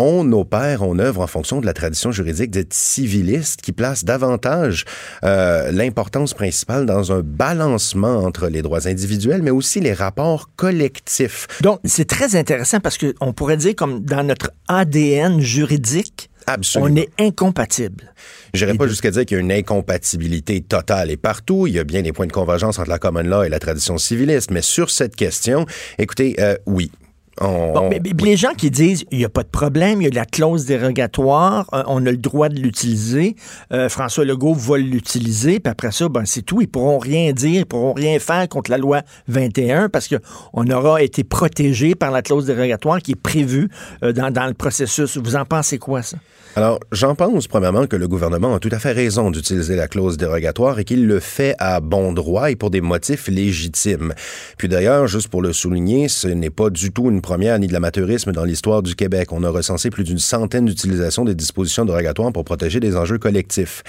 [0.00, 4.86] on opère, on œuvre en fonction de la tradition juridique dite civiliste qui place davantage
[5.24, 11.46] euh, l'importance principale dans un balancement entre les droits individuels, mais aussi les rapports collectifs.
[11.60, 16.92] Donc, c'est très intéressant parce qu'on pourrait dire comme dans notre ADN juridique, Absolument.
[16.92, 18.14] on est incompatible.
[18.54, 21.66] J'irais Les pas jusqu'à dire qu'il y a une incompatibilité totale et partout.
[21.66, 23.98] Il y a bien des points de convergence entre la common law et la tradition
[23.98, 25.66] civiliste, mais sur cette question,
[25.98, 26.90] écoutez, euh, oui.
[27.40, 30.04] On- Bon, mais, mais les gens qui disent il n'y a pas de problème, il
[30.04, 33.36] y a de la clause dérogatoire, euh, on a le droit de l'utiliser,
[33.72, 36.60] euh, François Legault va l'utiliser, puis après ça, ben, c'est tout.
[36.60, 41.02] Ils pourront rien dire, ils pourront rien faire contre la loi 21 parce qu'on aura
[41.02, 43.68] été protégé par la clause dérogatoire qui est prévue
[44.02, 45.16] euh, dans, dans le processus.
[45.16, 46.18] Vous en pensez quoi, ça?
[46.56, 50.16] Alors, j'en pense premièrement que le gouvernement a tout à fait raison d'utiliser la clause
[50.16, 54.14] dérogatoire et qu'il le fait à bon droit et pour des motifs légitimes.
[54.58, 57.72] Puis d'ailleurs, juste pour le souligner, ce n'est pas du tout une première ni de
[57.72, 59.28] l'amateurisme dans l'histoire du Québec.
[59.32, 63.84] On a recensé plus d'une centaine d'utilisations des dispositions dérogatoires pour protéger des enjeux collectifs.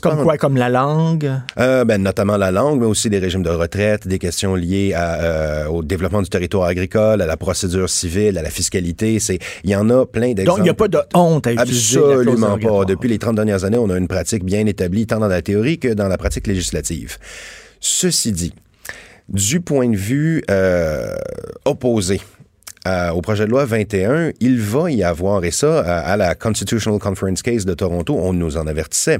[0.00, 0.36] Comme quoi?
[0.38, 1.30] Comme la langue?
[1.58, 5.14] euh, ben, notamment la langue, mais aussi des régimes de retraite, des questions liées à,
[5.14, 9.18] euh, au développement du territoire agricole, à la procédure civile, à la fiscalité.
[9.18, 10.46] C'est, il y en a plein d'exemples.
[10.46, 12.84] Donc, il n'y a pas de honte à utiliser Absolument pas.
[12.84, 15.78] Depuis les 30 dernières années, on a une pratique bien établie, tant dans la théorie
[15.78, 17.18] que dans la pratique législative.
[17.80, 18.52] Ceci dit,
[19.28, 21.14] du point de vue euh,
[21.64, 22.20] opposé
[22.86, 26.36] euh, au projet de loi 21, il va y avoir, et ça, à, à la
[26.36, 29.18] Constitutional Conference Case de Toronto, on nous en avertissait,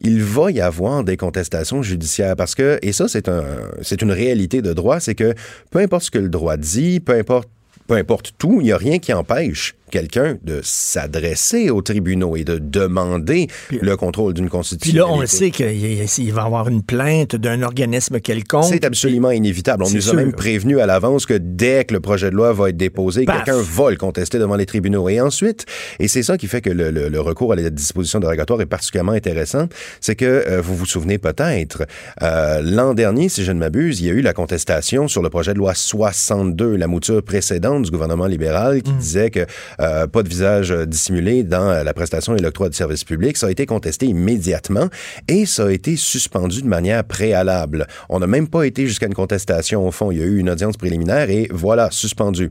[0.00, 3.44] il va y avoir des contestations judiciaires parce que, et ça, c'est un,
[3.82, 5.32] c'est une réalité de droit, c'est que
[5.70, 7.48] peu importe ce que le droit dit, peu importe
[7.86, 12.42] peu importe tout, il n'y a rien qui empêche quelqu'un de s'adresser aux tribunaux et
[12.42, 15.06] de demander le contrôle d'une Puis constitution.
[15.06, 18.64] là, on le sait qu'il il va y avoir une plainte d'un organisme quelconque.
[18.64, 19.84] C'est absolument inévitable.
[19.86, 22.70] On nous a même prévenu à l'avance que dès que le projet de loi va
[22.70, 25.08] être déposé, quelqu'un va le contester devant les tribunaux.
[25.08, 25.64] Et ensuite,
[26.00, 28.66] et c'est ça qui fait que le, le- le recours à la disposition dérogatoire est
[28.66, 29.68] particulièrement intéressant,
[30.00, 31.86] c'est que euh, vous vous souvenez peut-être,
[32.22, 35.30] euh, l'an dernier, si je ne m'abuse, il y a eu la contestation sur le
[35.30, 38.82] projet de loi 62, la mouture précédente du gouvernement libéral Mm.
[38.82, 39.46] qui disait que
[39.84, 43.36] euh, pas de visage euh, dissimulé dans euh, la prestation et l'octroi de services publics.
[43.36, 44.88] Ça a été contesté immédiatement
[45.28, 47.86] et ça a été suspendu de manière préalable.
[48.08, 50.10] On n'a même pas été jusqu'à une contestation au fond.
[50.10, 52.50] Il y a eu une audience préliminaire et voilà, suspendu.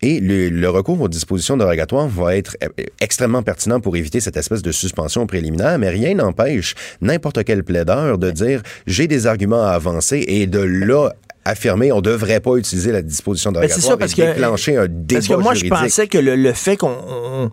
[0.00, 2.56] Et le, recours aux dispositions dérogatoires va être
[3.00, 8.18] extrêmement pertinent pour éviter cette espèce de suspension préliminaire, mais rien n'empêche n'importe quel plaideur
[8.18, 11.10] de dire j'ai des arguments à avancer et de là
[11.44, 14.76] affirmer on devrait pas utiliser la disposition Ben, c'est dérogatoire ça, parce et que- déclencher
[14.76, 15.74] un débat Parce que moi, juridique.
[15.78, 17.50] je pensais que le, le fait qu'on on,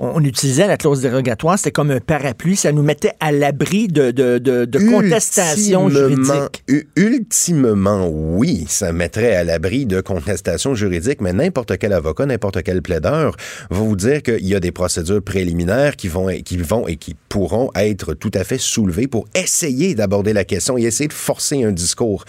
[0.00, 2.56] on utilisait la clause dérogatoire, c'était comme un parapluie.
[2.56, 6.34] Ça nous mettait à l'abri de, de, de, de contestations Ultimement-
[6.68, 6.86] juridiques.
[6.96, 12.82] Ultimement, oui, ça mettrait à l'abri de contestations juridiques, mais n'importe quel avocat, n'importe quel
[12.82, 13.36] plaideur
[13.70, 17.14] va vous dire qu'il y a des procédures préliminaires qui vont, qui vont et qui
[17.28, 21.64] pourront être tout à fait soulevées pour essayer d'aborder la question et essayer de forcer
[21.64, 22.24] un discours.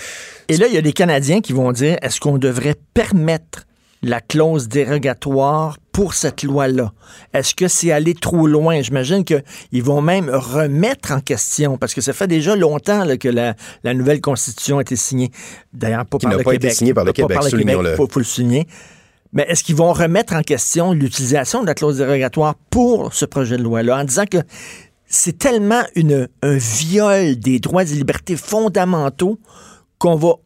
[0.50, 3.68] Et là, il y a des Canadiens qui vont dire est-ce qu'on devrait permettre
[4.02, 6.92] la clause dérogatoire pour cette loi-là?
[7.34, 8.82] Est-ce que c'est aller trop loin?
[8.82, 13.30] J'imagine qu'ils vont même remettre en question, parce que ça fait déjà longtemps là, que
[13.30, 15.30] la, la nouvelle Constitution a été signée.
[15.72, 16.74] D'ailleurs, pas par le pas été Québec.
[16.74, 17.96] signée par le Pas Québec, le soulignons-le.
[17.96, 18.68] faut, faut le souligner.
[19.34, 23.58] Mais est-ce qu'ils vont remettre en question l'utilisation de la clause dérogatoire pour ce projet
[23.58, 24.38] de loi-là en disant que
[25.06, 29.38] c'est tellement une, un viol des droits et libertés fondamentaux
[30.00, 30.38] qu'on va,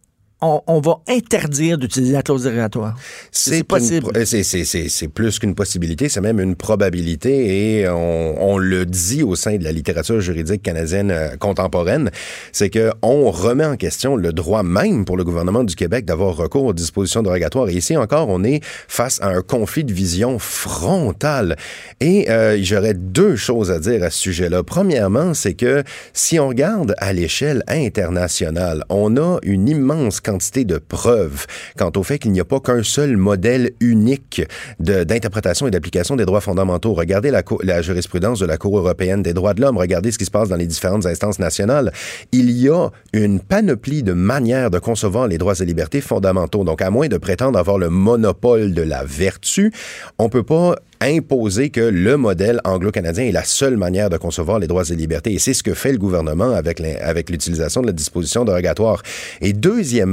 [0.44, 2.96] on, on va interdire d'utiliser la clause dérogatoire.
[3.32, 4.12] C'est possible.
[4.26, 9.58] c'est- plus qu'une possibilité, c'est même une probabilité et on, on le dit au sein
[9.58, 12.10] de la littérature juridique canadienne euh, contemporaine,
[12.52, 16.36] c'est que on remet en question le droit même pour le gouvernement du Québec d'avoir
[16.36, 17.70] recours aux dispositions dérogatoires.
[17.70, 21.56] Et ici encore, on est face à un conflit de vision frontal.
[22.00, 24.64] Et euh, j'aurais deux choses à dire à ce sujet-là.
[24.64, 30.78] Premièrement, c'est que si on regarde à l'échelle internationale, on a une immense quantité de
[30.78, 31.46] preuves
[31.78, 34.42] quant au fait qu'il n'y a pas qu'un seul modèle unique
[34.80, 36.94] d'interprétation et d'application des droits fondamentaux.
[36.94, 40.26] Regardez la, la jurisprudence de la Cour européenne des droits de l'homme, regardez ce qui
[40.26, 41.92] se passe dans les différentes instances nationales.
[42.32, 46.64] Il y a une panoplie de manières de concevoir les droits et libertés fondamentaux.
[46.64, 49.72] Donc, à moins de prétendre avoir le monopole de la vertu,
[50.18, 54.68] on peut pas imposer que le modèle anglo-canadien est la seule manière de concevoir les
[54.68, 55.34] droits et libertés.
[55.34, 59.04] Et c'est ce que fait le gouvernement avec l'utilisation de la disposition dérogatoire.
[59.42, 60.13] Et deuxièmement,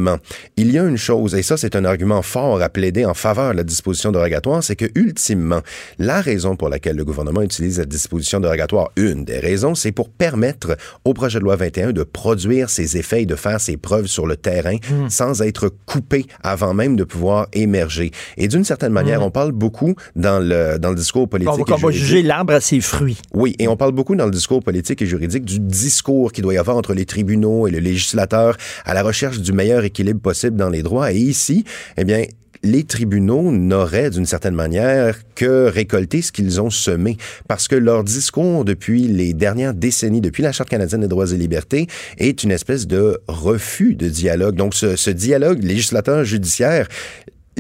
[0.57, 3.53] il y a une chose, et ça c'est un argument fort à plaider en faveur
[3.53, 5.61] de la disposition dérogatoire, c'est que ultimement,
[5.99, 10.09] la raison pour laquelle le gouvernement utilise la disposition dérogatoire, une des raisons, c'est pour
[10.09, 14.07] permettre au projet de loi 21 de produire ses effets et de faire ses preuves
[14.07, 14.77] sur le terrain
[15.09, 18.11] sans être coupé avant même de pouvoir émerger.
[18.37, 21.77] Et d'une certaine manière, on parle beaucoup dans le, dans le discours politique On va,
[21.77, 23.19] et va juger l'arbre à ses fruits.
[23.33, 26.55] Oui, et on parle beaucoup dans le discours politique et juridique du discours qu'il doit
[26.55, 30.57] y avoir entre les tribunaux et le législateur à la recherche du meilleur équilibre possible
[30.57, 31.13] dans les droits.
[31.13, 31.65] Et ici,
[31.97, 32.25] eh bien,
[32.63, 37.17] les tribunaux n'auraient d'une certaine manière que récolter ce qu'ils ont semé
[37.49, 41.37] parce que leur discours depuis les dernières décennies, depuis la Charte canadienne des droits et
[41.37, 41.87] libertés,
[42.19, 44.57] est une espèce de refus de dialogue.
[44.57, 46.89] Donc ce, ce dialogue législateur-judiciaire,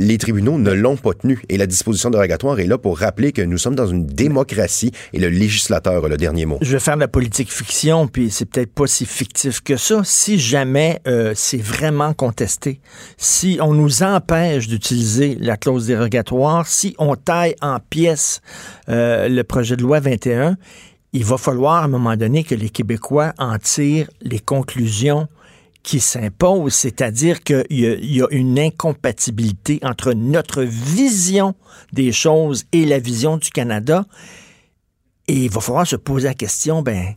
[0.00, 3.42] les tribunaux ne l'ont pas tenu et la disposition dérogatoire est là pour rappeler que
[3.42, 6.58] nous sommes dans une démocratie et le législateur a le dernier mot.
[6.62, 10.00] Je vais faire de la politique fiction, puis c'est peut-être pas si fictif que ça.
[10.04, 12.80] Si jamais euh, c'est vraiment contesté,
[13.18, 18.40] si on nous empêche d'utiliser la clause dérogatoire, si on taille en pièces
[18.88, 20.56] euh, le projet de loi 21,
[21.12, 25.28] il va falloir à un moment donné que les Québécois en tirent les conclusions
[25.82, 31.54] qui s'imposent, c'est-à-dire qu'il y a une incompatibilité entre notre vision
[31.92, 34.04] des choses et la vision du Canada.
[35.28, 37.14] Et il va falloir se poser la question, ben,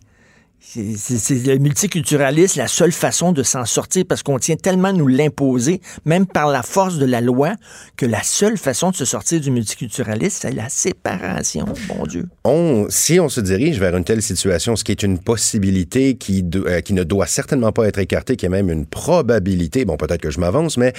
[0.65, 5.07] c'est- le multiculturalisme, la seule façon de s'en sortir, parce qu'on tient tellement à nous
[5.07, 7.53] l'imposer, même par la force de la loi,
[7.97, 12.25] que la seule façon de se sortir du multiculturalisme, c'est la séparation, bon Dieu.
[12.45, 16.43] On, si on se dirige vers une telle situation, ce qui est une possibilité qui,
[16.55, 20.21] euh, qui ne doit certainement pas être écartée, qui est même une probabilité, bon peut-être
[20.21, 20.93] que je m'avance, mais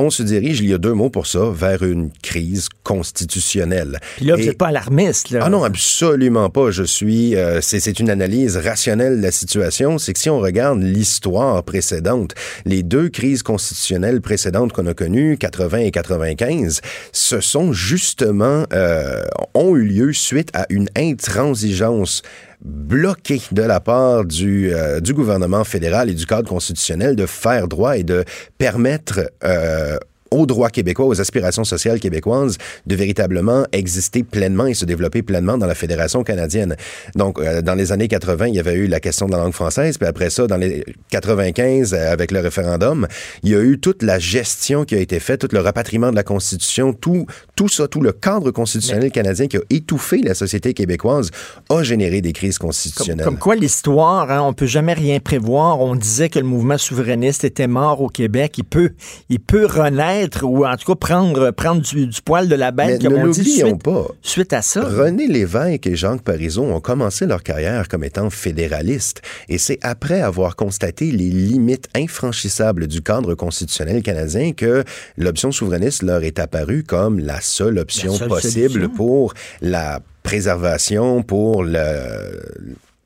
[0.00, 3.98] on se dirige, il y a deux mots pour ça, vers une crise constitutionnelle.
[4.16, 5.30] Puis là, vous n'êtes pas alarmiste.
[5.30, 5.40] Là.
[5.42, 6.70] Ah non, absolument pas.
[6.70, 7.36] Je suis.
[7.36, 9.98] euh, c'est c'est une analyse rationnelle de la situation.
[9.98, 12.34] C'est que si on regarde l'histoire précédente,
[12.64, 16.80] les deux crises constitutionnelles précédentes qu'on a connues, 80 et 95,
[17.12, 19.22] ce sont justement euh,
[19.54, 22.22] ont eu lieu suite à une intransigeance
[22.62, 27.68] bloquée de la part du, euh, du gouvernement fédéral et du cadre constitutionnel de faire
[27.68, 28.24] droit et de
[28.58, 29.96] permettre euh,
[30.30, 35.58] aux droits québécois, aux aspirations sociales québécoises, de véritablement exister pleinement et se développer pleinement
[35.58, 36.76] dans la Fédération canadienne.
[37.14, 39.52] Donc, euh, dans les années 80, il y avait eu la question de la langue
[39.52, 43.06] française, puis après ça, dans les 95, euh, avec le référendum,
[43.42, 46.16] il y a eu toute la gestion qui a été faite, tout le rapatriement de
[46.16, 50.74] la Constitution, tout, tout ça, tout le cadre constitutionnel canadien qui a étouffé la société
[50.74, 51.30] québécoise,
[51.68, 53.24] a généré des crises Comme, constitutionnelles.
[53.24, 55.80] comme quoi l'histoire, hein, on peut jamais rien prévoir.
[55.80, 58.54] On disait que le mouvement souverainiste était mort au Québec.
[58.58, 58.92] Il peut,
[59.28, 62.86] il peut renaître ou en tout cas prendre, prendre du, du poil de la Mais
[62.98, 64.06] bête, ne comme on dit, l'oublions suite, pas.
[64.22, 64.82] suite à ça.
[64.82, 69.22] René Lévesque et Jacques Parizeau ont commencé leur carrière comme étant fédéralistes.
[69.48, 74.84] Et c'est après avoir constaté les limites infranchissables du cadre constitutionnel canadien que
[75.16, 78.90] l'option souverainiste leur est apparue comme la seule option La seule possible solution.
[78.94, 81.78] pour la préservation, pour le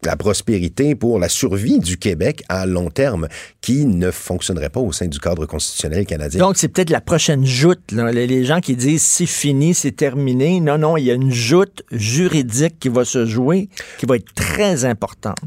[0.06, 3.28] la prospérité pour la survie du Québec à long terme
[3.60, 6.40] qui ne fonctionnerait pas au sein du cadre constitutionnel canadien.
[6.40, 7.92] Donc, c'est peut-être la prochaine joute.
[7.92, 10.60] les gens qui disent c'est fini, c'est terminé.
[10.60, 14.32] Non, non, il y a une joute juridique qui va se jouer, qui va être
[14.34, 15.38] très importante.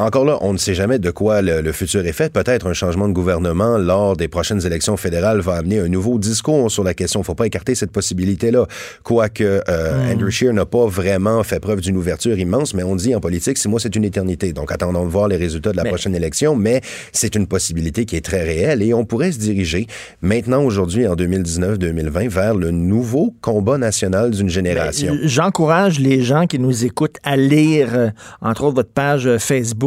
[0.00, 2.32] Encore là, on ne sait jamais de quoi le, le futur est fait.
[2.32, 6.70] Peut-être un changement de gouvernement lors des prochaines élections fédérales va amener un nouveau discours
[6.70, 7.20] sur la question.
[7.20, 8.66] Il ne faut pas écarter cette possibilité-là.
[9.02, 13.14] Quoique euh, Andrew Scheer n'a pas vraiment fait preuve d'une ouverture immense, mais on dit
[13.14, 14.52] en politique, c'est moi, c'est une éternité.
[14.52, 16.80] Donc attendons de voir les résultats de la Mais- prochaine élection, mais
[17.12, 19.86] c'est une possibilité qui est très réelle et on pourrait se diriger
[20.22, 25.12] maintenant, aujourd'hui, en 2019-2020, vers le nouveau combat national d'une génération.
[25.14, 28.10] Ben, J'encourage les gens qui nous écoutent à lire, euh,
[28.40, 29.38] entre autres, votre page euh,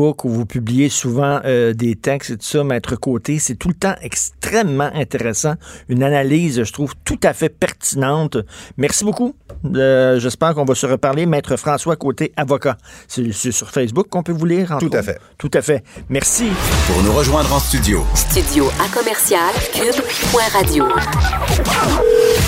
[0.03, 3.39] Facebook où vous publiez souvent euh, des textes et tout ça, Maître Côté.
[3.39, 5.55] C'est tout le temps extrêmement intéressant.
[5.87, 8.37] Une analyse, je trouve, tout à fait pertinente.
[8.77, 9.33] Merci beaucoup.
[9.75, 11.25] Euh, J'espère qu'on va se reparler.
[11.25, 12.77] Maître François Côté, avocat.
[13.07, 14.77] C'est sur Facebook qu'on peut vous lire.
[14.79, 15.19] Tout à fait.
[15.37, 15.83] Tout à fait.
[16.09, 16.47] Merci.
[16.87, 20.85] Pour nous rejoindre en studio, Studio à commercial cube.radio.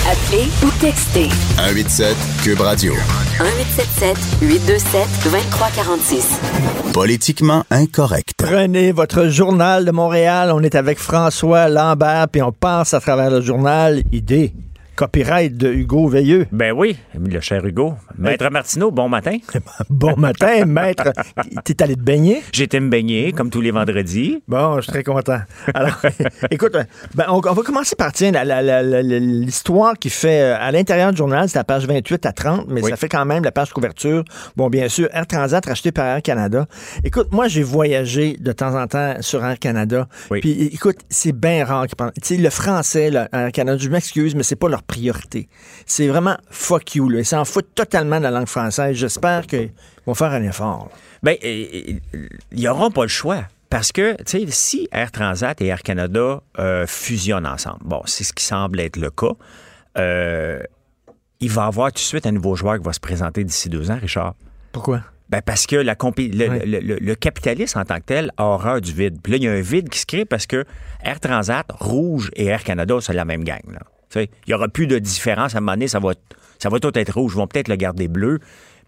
[0.06, 2.92] Appelez ou textez 187 Cube Radio.
[3.40, 6.40] 1877 827 2346.
[6.92, 7.45] Politiquement
[8.36, 10.50] Prenez votre journal de Montréal.
[10.52, 14.52] On est avec François Lambert, puis on passe à travers le journal Idée.
[14.96, 16.46] Copyright de Hugo Veilleux.
[16.52, 17.94] Ben oui, le cher Hugo.
[18.16, 19.36] Maître Martineau, bon matin.
[19.90, 21.12] Bon matin, maître.
[21.64, 22.42] T'es allé te baigner?
[22.52, 24.42] J'étais me baigner, comme tous les vendredis.
[24.48, 25.40] Bon, je suis très content.
[25.74, 26.00] Alors,
[26.50, 26.76] écoute,
[27.14, 31.48] ben, on, on va commencer par tiens, l'histoire qui fait euh, à l'intérieur du journal,
[31.48, 32.90] c'est la page 28 à 30, mais Oui.
[32.90, 34.24] ça fait quand même la page couverture.
[34.56, 36.66] Bon, bien sûr, Air Transat racheté par Air Canada.
[37.04, 40.08] Écoute, moi, j'ai voyagé de temps en temps sur Air Canada.
[40.30, 40.40] Oui.
[40.40, 42.12] Puis, écoute, c'est bien rare qu'ils prennent.
[42.22, 45.48] Tu sais, le français, là, Air Canada, je m'excuse, mais c'est pas leur priorité.
[45.86, 47.20] C'est vraiment fuck you, là.
[47.20, 48.96] Ils s'en foutent totalement de la langue française.
[48.96, 49.72] J'espère qu'ils
[50.06, 50.88] vont faire un effort.
[51.44, 51.98] euh,
[52.52, 53.44] ils n'auront pas le choix.
[53.68, 58.22] Parce que, tu sais, si Air Transat et Air Canada euh, fusionnent ensemble, bon, c'est
[58.22, 59.32] ce qui semble être le cas,
[59.98, 60.62] euh,
[61.40, 63.68] il va y avoir tout de suite un nouveau joueur qui va se présenter d'ici
[63.68, 64.34] deux ans, Richard.
[64.72, 65.00] Pourquoi?
[65.28, 66.64] Ben parce que la le, Ouais.
[66.64, 69.18] le- le- le capitalisme en tant que tel a horreur du vide.
[69.20, 70.64] Puis là, il y a un vide qui se crée parce que
[71.02, 73.60] Air Transat, Rouge et Air Canada, c'est la même gang.
[73.72, 73.80] là.
[74.24, 75.54] Tu Il n'y aura plus de différence.
[75.54, 76.12] À un moment donné, ça va,
[76.58, 77.32] ça va tout être rouge.
[77.34, 78.38] Ils vont peut-être le garder bleu.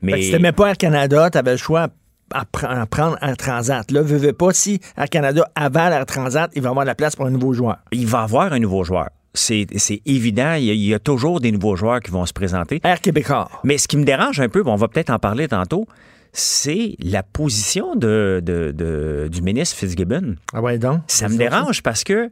[0.02, 1.88] Mais Fait que si t'aimais pas Air Canada, t'avais le choix
[2.32, 3.90] à, pr- à prendre Air Transat.
[3.90, 6.88] Là, veux, veux pas, si Air Canada avale Air Transat, il va y avoir de
[6.88, 7.78] la place pour un nouveau joueur.
[7.92, 9.08] il va y avoir un nouveau joueur.
[9.34, 9.66] C'est
[10.06, 10.54] évident.
[10.54, 12.80] Il y, a, il y a toujours des nouveaux joueurs qui vont se présenter.
[12.82, 13.48] Air Québécois.
[13.64, 15.86] Mais ce qui me dérange un peu, on va peut-être en parler tantôt,
[16.32, 20.34] c'est la position de, de- de- du ministre Fitzgibbon.
[20.52, 21.00] Ah ouais, donc?
[21.06, 22.30] Ça me dérange parce que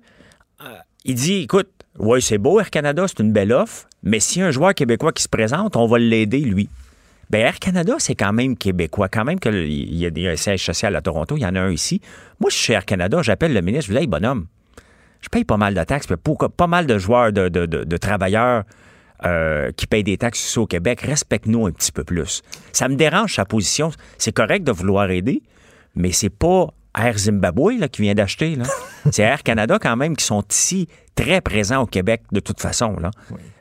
[1.06, 4.50] il dit écoute, ouais, c'est beau Air Canada, c'est une belle offre, mais a un
[4.50, 6.68] joueur québécois qui se présente, on va l'aider lui.
[7.30, 9.08] Ben Air Canada, c'est quand même québécois.
[9.08, 11.72] Quand même qu'il y a un siège social à Toronto, il y en a un
[11.72, 12.00] ici.
[12.38, 14.46] Moi, je suis chez Air Canada, j'appelle le ministre, je lui dis Hey, bonhomme,
[15.20, 18.62] je paye pas mal de taxes, pour- pas mal de joueurs, de travailleurs
[19.24, 21.00] euh, qui payent des taxes ici au Québec.
[21.00, 22.42] Respecte-nous un petit peu plus.
[22.72, 23.90] Ça me dérange sa position.
[24.18, 25.42] C'est correct de vouloir aider,
[25.94, 28.56] mais c'est pas Air Zimbabwe là, qui vient d'acheter.
[28.56, 28.64] là.
[29.12, 32.96] c'est Air Canada quand même qui sont ici très présents au Québec de toute façon.
[32.98, 33.10] Là.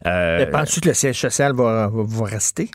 [0.06, 2.70] Euh, Penses-tu que le siège social va, va- va rester?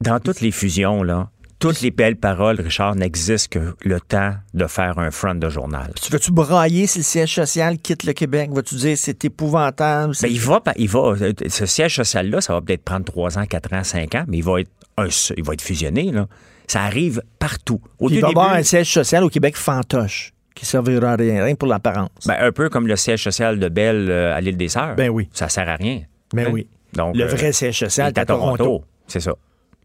[0.00, 1.28] dans toutes les fusions, là,
[1.60, 5.92] Toutes les belles paroles, Richard, n'existent que le temps de faire un front de journal.
[6.02, 8.50] Tu veux-tu brailler si le siège social quitte le Québec?
[8.52, 10.12] Vas-tu dire c'est épouvantable?
[10.20, 13.46] Ben, il va, il va, euh, ce siège social-là, ça va peut-être prendre 3 ans,
[13.46, 16.10] 4 ans, 5 ans, mais il va être, un il va être fusionné.
[16.10, 16.26] Là.
[16.66, 17.80] Ça arrive partout.
[17.98, 21.16] Au il va y début, avoir un siège social au Québec fantoche qui servira à
[21.16, 22.10] rien, rien pour l'apparence.
[22.26, 24.96] ben, un peu comme le siège social de Bell euh, à l'île des Sœurs.
[24.96, 25.28] Ben oui.
[25.32, 26.02] Ça sert à rien.
[26.32, 26.50] Ben Hein?
[26.52, 26.66] oui.
[26.92, 28.84] Donc, le euh, vrai siège social est est à Toronto.
[29.06, 29.32] C'est ça.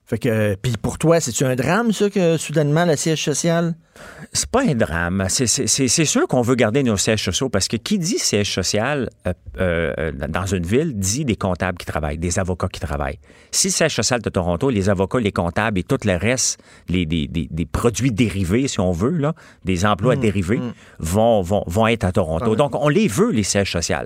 [0.10, 3.76] Fait que, puis pour toi, c'est-tu un drame, ça, que soudainement, le siège social?
[4.32, 5.26] C'est pas un drame.
[5.28, 9.34] C'est- sûr qu'on veut garder nos sièges sociaux parce que qui dit siège social euh,
[9.60, 13.20] euh, dans une ville dit des comptables qui travaillent, des avocats qui travaillent.
[13.52, 17.06] Si le siège social de Toronto, les avocats, les comptables et tout le reste, les,
[17.06, 19.34] des, des- des produits dérivés, si on veut, là,
[19.65, 20.62] des emplois dérivés,
[21.00, 22.56] vont, vont, vont être à Toronto.
[22.56, 23.98] Donc, on les veut, les sièges sociaux.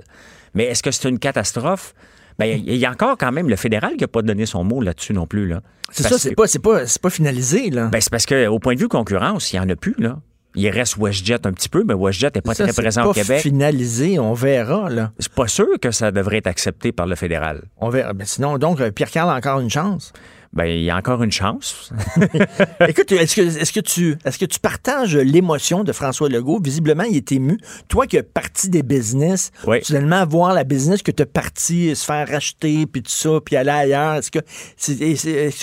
[0.54, 1.94] Mais est-ce que c'est une catastrophe?
[2.38, 4.80] Ben, il y, a encore quand même le fédéral qui n'a pas donné son mot
[4.80, 5.46] là-dessus non plus.
[5.48, 5.60] Là.
[5.90, 7.86] C'est ça, c'est que- pas, c'est pas, c'est pas finalisé, là.
[7.88, 10.18] ben, c'est parce qu'au point de vue concurrence, il n'y en a plus, là.
[10.54, 13.08] Il reste WestJet un petit peu, mais WestJet n'est pas Ça, très c'est présent pas
[13.08, 13.40] au Québec.
[13.40, 15.12] finalisé, on verra, là.
[15.18, 17.62] Suis pas sûr que ça devrait être accepté par le fédéral.
[17.78, 18.12] On verra.
[18.12, 20.12] Ben, sinon, donc, euh, Pierre-Carl a encore une chance.
[20.54, 21.90] Ben, il y a encore une chance.
[22.86, 26.60] Écoute, est-ce que, est-ce que tu, est-ce que tu partages l'émotion de François Legault?
[26.62, 27.58] Visiblement, il est ému.
[27.88, 29.78] Toi qui as parti des business, Oui.
[29.82, 33.56] soudainement voir la business que tu as parti, se faire racheter, puis tout ça, puis
[33.56, 34.40] aller ailleurs, est-ce que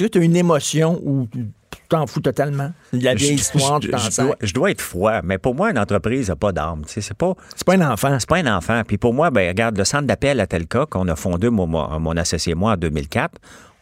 [0.07, 1.45] tu as une émotion ou tu
[1.87, 2.71] t'en fous totalement?
[2.91, 4.25] La vieille histoire, tu je, t'en je sers?
[4.25, 6.81] dois, je dois être froid, mais pour moi, une entreprise n'a pas d'âme.
[6.87, 8.17] Tu sais, C'est pas, C'est pas un enfant.
[8.19, 8.81] c'est pas un enfant.
[8.87, 11.99] Puis pour moi, ben, regarde, le centre d'appel à Telca qu'on a fondé, moi, moi,
[11.99, 13.33] mon associé et moi, en 2004,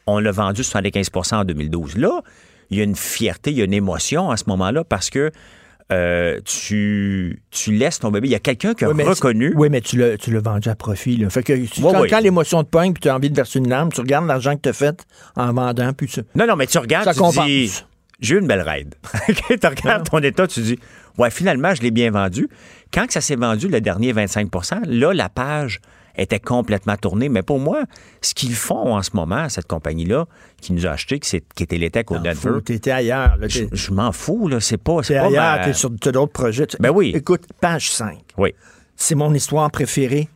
[0.07, 1.97] on l'a vendu 75% en 2012.
[1.97, 2.21] Là,
[2.69, 5.31] il y a une fierté, il y a une émotion à ce moment-là parce que
[5.91, 8.27] euh, tu, tu laisses ton bébé.
[8.27, 9.53] Il y a quelqu'un qui a Oui, reconnu.
[9.55, 11.15] Oui, mais tu l'as, tu l'as vendu à profit.
[11.15, 11.29] Là.
[11.29, 13.69] Fait que tu- Ouais, quand, l'émotion te pogne puis tu as envie de verser une
[13.69, 15.05] larme, tu regardes l'argent que tu as fait
[15.37, 16.23] en vendant, puis ça.
[16.35, 17.45] Non, non, mais tu regardes, Ça tu compense.
[17.45, 17.71] dis,
[18.19, 18.95] j'ai eu une belle ride.
[19.47, 20.77] tu regardes ton état, tu dis,
[21.17, 22.49] ouais, finalement, je l'ai bien vendu.
[22.93, 25.79] Quand que ça s'est vendu, le dernier 25% là, la page
[26.17, 27.29] était complètement tournée.
[27.29, 27.83] Mais pour moi,
[28.21, 30.25] ce qu'ils font en ce moment, cette compagnie-là,
[30.61, 33.37] qui nous a acheté, qui, était l'ETEC au T'en Denver, T'étais ailleurs.
[33.37, 34.59] Là, je, je m'en fous, là.
[34.59, 35.01] C'est pas.
[35.01, 36.67] t'es ailleurs, ma- t'es sur d'autres projets.
[36.79, 37.11] Ben oui.
[37.15, 38.17] Écoute, page 5.
[38.37, 38.53] Oui,
[38.95, 40.27] C'est mon histoire préférée.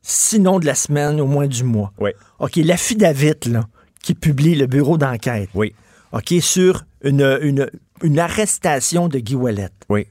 [0.00, 1.92] Sinon de la semaine, au moins du mois.
[1.98, 3.66] oui, OK, l'affidavit, là,
[4.02, 5.48] qui publie le bureau d'enquête.
[5.54, 5.74] oui,
[6.12, 7.70] OK, sur une, une,
[8.02, 9.68] une arrestation de Guy Ouellet.
[9.88, 10.06] oui.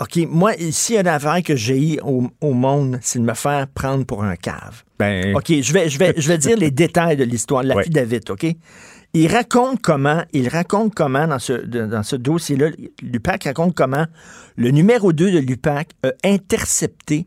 [0.00, 3.18] OK, moi, ici, il y a une affaire que j'ai eu au, au monde, c'est
[3.20, 4.82] de me faire prendre pour un cave.
[4.98, 8.20] Ben, OK, je vais, je vais, je vais dire les détails de l'histoire, de l'affidavit,
[8.28, 8.46] OK?
[9.16, 14.06] Il raconte comment, il raconte comment dans ce, dans ce dossier-là, l'UPAC raconte comment
[14.56, 17.26] le numéro 2 de l'UPAC a intercepté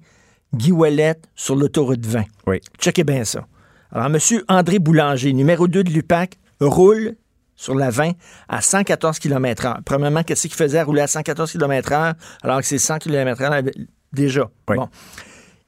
[0.53, 2.23] Guy Ouellet sur l'autoroute 20.
[2.47, 2.60] oui.
[2.80, 3.47] Checkez bien ça.
[3.91, 4.17] Alors, M.
[4.49, 7.15] André Boulanger, numéro 2 de l'UPAC, roule
[7.57, 8.11] sur la 20
[8.47, 9.79] à 114 km/h.
[9.83, 13.69] Premièrement, qu'est-ce qu'il faisait à rouler à 114 km/h alors que c'est 100 km/h
[14.13, 14.49] déjà?
[14.69, 14.77] Oui.
[14.77, 14.87] Bon.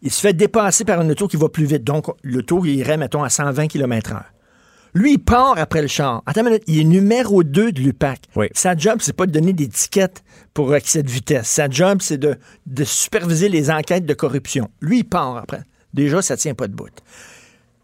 [0.02, 1.84] Il se fait dépasser par une auto qui va plus vite.
[1.84, 4.22] Donc, l'auto irait, mettons, à 120 km/h.
[4.94, 6.24] Lui, il part après le char.
[6.26, 8.22] Attends une minute, il est numéro 2 de l'UPAC.
[8.36, 8.48] Oui.
[8.54, 10.24] Sa job, c'est pas de donner des tickets
[10.54, 11.48] pour excès de vitesse.
[11.48, 14.70] Sa job, c'est de, de superviser les enquêtes de corruption.
[14.82, 15.62] Lui, il part après.
[15.94, 16.88] Déjà, ça tient pas de bout.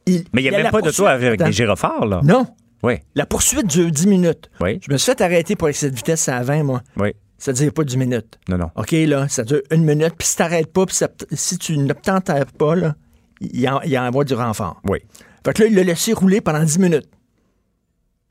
[0.07, 2.21] Il- Mais il n'y a, même pas de toi avec des gyrophares, là.
[2.23, 2.47] Non.
[2.85, 4.49] Oui, La poursuite dure 10 minutes.
[4.61, 6.81] oui, Je me suis fait arrêter pour excès de vitesse à 20, moi.
[6.97, 7.13] oui.
[7.37, 8.39] Ça ne dure pas 10 minutes.
[8.47, 8.71] Non, non.
[8.75, 10.95] OK, là, ça dure une minute, puis si t'arrêtes pas, puis
[11.33, 12.95] si tu ne t'entends pas, là,
[13.41, 14.79] il, en- il envoie du renfort.
[14.87, 14.99] Oui.
[15.45, 17.09] Fait que là, il l'a laissé rouler pendant 10 minutes.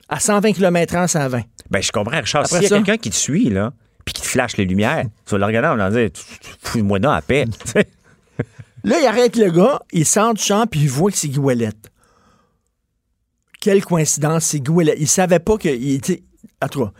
[0.09, 1.41] À 120 km/h, c'est à 20.
[1.69, 2.47] Ben, je comprends, Richard.
[2.47, 3.73] S'il y a ça- quelqu'un qui te suit, là,
[4.05, 6.07] puis qui te flash les lumières, tu vas le regarder en disant,
[6.61, 7.45] fous-moi là à paix.
[8.83, 11.69] Là, il arrête le gars, il sort du champ, puis il voit que c'est Ouellet.
[13.65, 14.95] Quelle coïncidence, c'est Ouellet.
[14.99, 16.21] Il savait pas qu'il était...
[16.61, 16.93] À toi.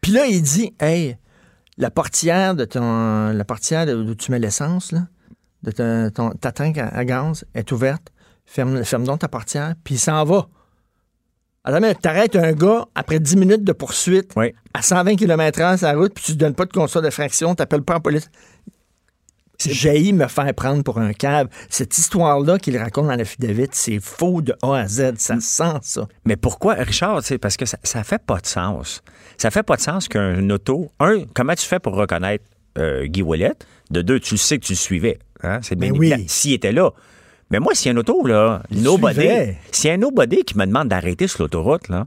[0.00, 1.16] Puis là, il dit, hey,
[1.76, 3.30] la portière de ton...
[3.32, 5.08] La portière de- où tu mets l'essence, là,
[5.64, 8.12] de ta, ton- ta tank à, à gaz est ouverte.
[8.46, 10.46] Ferme, ferme donc ta portière, puis il s'en va.
[11.64, 14.54] Alors, mais t'arrêtes un gars après 10 minutes de poursuite Oui.
[14.74, 17.56] à 120 km/h sur la route, puis tu ne donnes pas de constat de fraction,
[17.56, 18.30] t'appelles pas en police.
[19.66, 21.48] J'ai me faire prendre pour un cave.
[21.68, 25.14] Cette histoire-là qu'il raconte dans la David, c'est faux de A à Z.
[25.16, 26.06] Ça sent ça.
[26.24, 27.24] Mais pourquoi, Richard?
[27.24, 29.02] C'est parce que ça, ça fait pas de sens.
[29.36, 30.92] Ça fait pas de sens qu'un auto.
[31.00, 32.44] Un, comment tu fais pour reconnaître
[32.78, 33.54] euh, Guy Ouellet?
[33.90, 35.18] De deux, tu sais que tu le suivais.
[35.42, 35.58] Hein?
[35.62, 36.12] C'est bien Ben oui.
[36.12, 36.24] évident.
[36.28, 36.90] S'il était là.
[37.50, 39.28] Mais moi, s'il y a un auto, là, nobody.
[39.72, 42.06] S'il y a un nobody qui me demande d'arrêter sur l'autoroute, là,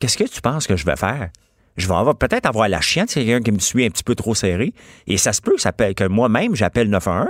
[0.00, 1.30] qu'est-ce que tu penses que je vais faire?
[1.76, 4.14] Je vais avoir- peut-être avoir la chienne, c'est quelqu'un qui me suit un petit peu
[4.14, 4.72] trop serré.
[5.06, 7.28] Et ça se peut que, ça peut- que moi-même, j'appelle 911.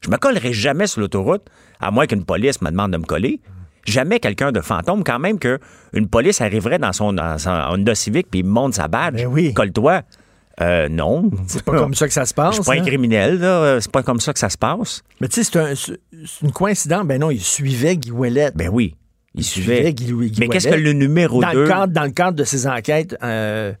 [0.00, 1.42] Je me collerai jamais sur l'autoroute,
[1.80, 3.40] à moins qu'une police me demande de me coller.
[3.86, 5.58] Jamais quelqu'un de fantôme, quand même, que
[5.92, 9.14] une police arriverait dans son, dans son Honda Civic puis il monte sa badge.
[9.16, 9.52] Ben oui.
[9.54, 10.02] Colle-toi.
[10.60, 11.30] Euh, non.
[11.46, 12.56] C'est pas comme ça que ça se passe.
[12.56, 12.84] Je suis pas un hein?
[12.86, 13.80] criminel, là.
[13.80, 15.02] C'est pas comme ça que ça se passe.
[15.20, 15.96] Mais tu sais, c'est un-
[16.42, 17.06] une coïncidence.
[17.06, 18.50] Ben non, il suivait Guy Ouellet.
[18.54, 18.94] Ben oui.
[19.34, 19.94] Il suivait suivait.
[19.94, 21.62] Guy, Guy Mais qu'est-ce que le numéro dans 2?
[21.62, 23.72] le, cadre, dans le cadre de ses enquêtes euh,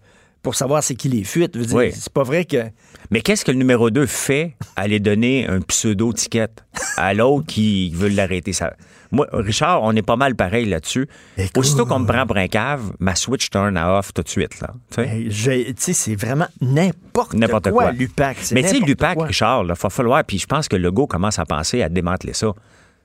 [0.42, 1.56] pour savoir c'est qui les fuites.
[1.72, 1.90] Oui.
[1.92, 2.64] C'est pas vrai que.
[3.10, 6.48] Mais qu'est-ce que le numéro 2 fait à aller donner un pseudo-ticket
[6.96, 8.52] à l'autre qui veut l'arrêter?
[8.52, 8.74] Ça...
[9.10, 11.08] Moi, Richard, on est pas mal pareil là-dessus.
[11.56, 14.60] Aussitôt qu'on me prend pour un cave, ma switch turn à off tout de suite.
[14.60, 15.92] Là, tu sais.
[15.92, 17.36] C'est vraiment n'importe
[17.70, 17.92] quoi, quoi.
[17.92, 18.36] l'UPAC.
[18.52, 19.26] Mais tu sais, l'UPAC, quoi.
[19.26, 22.52] Richard, il va falloir, puis je pense que Legault commence à penser à démanteler ça.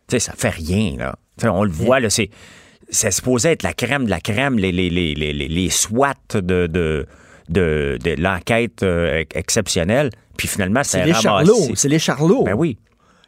[0.08, 1.16] Tu sais, ça fait rien, là.
[1.44, 2.30] On le voit, là, c'est...
[2.90, 6.14] C'est supposé être la crème de la crème, les, les, les, les, les- les SWAT
[6.36, 7.08] de, de,
[7.50, 10.12] de, de l'enquête euh, exceptionnelle.
[10.38, 11.74] Puis finalement, c'est les charlots.
[11.74, 12.44] C'est les charlots.
[12.44, 12.78] Ben oui.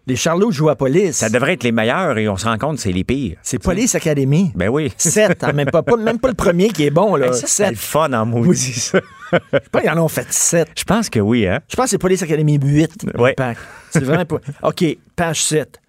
[0.05, 1.15] Les charlots jouent à police.
[1.17, 3.37] Ça devrait être les meilleurs et on se rend compte que c'est les pires.
[3.41, 4.51] C'est Police Academy.
[4.53, 4.93] Ben oui.
[4.97, 7.15] Sept, hein, même, pas, même pas le premier qui est bon.
[7.15, 7.29] Là.
[7.29, 9.01] Ben, ça, c'est le fun en maudit, ça.
[9.31, 10.69] Je sais pas, ils en ont fait sept.
[10.77, 11.61] Je pense que oui, hein?
[11.67, 13.07] Je pense que c'est Police Academy 8.
[13.17, 13.31] Ouais.
[13.31, 13.57] l'UPAC.
[13.89, 14.37] C'est vraiment pas.
[14.69, 14.85] OK,
[15.15, 15.79] page 7.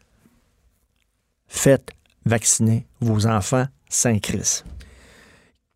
[1.46, 1.90] Faites
[2.28, 4.64] vacciner vos enfants Saint-Christ.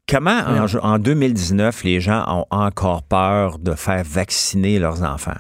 [0.09, 5.39] Comment, en, en 2019, les gens ont encore peur de faire vacciner leurs enfants?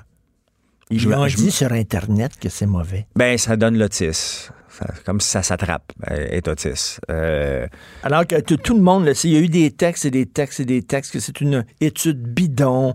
[0.90, 3.06] Ils Je- ont je- dit sur Internet que c'est mauvais.
[3.16, 4.52] Ben, ça donne l'autisme.
[5.04, 6.98] Comme si ça s'attrape, euh, être autiste.
[7.10, 7.66] Euh,
[8.02, 9.28] Alors que tout le monde le sait.
[9.28, 11.64] Il y a eu des textes et des textes et des textes que c'est une
[11.80, 12.94] étude bidon,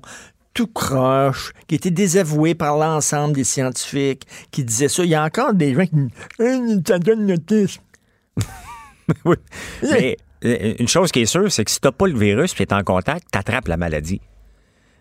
[0.54, 5.04] tout croche, qui a été désavouée par l'ensemble des scientifiques qui disaient ça.
[5.04, 5.96] Il y a encore des gens qui
[6.40, 7.82] disent ça donne l'autisme.
[9.26, 9.36] oui.
[9.84, 12.56] Mais euh, une chose qui est sûre, c'est que si t'as pas le virus et
[12.56, 14.22] tu es en contact, t'attrapes la maladie.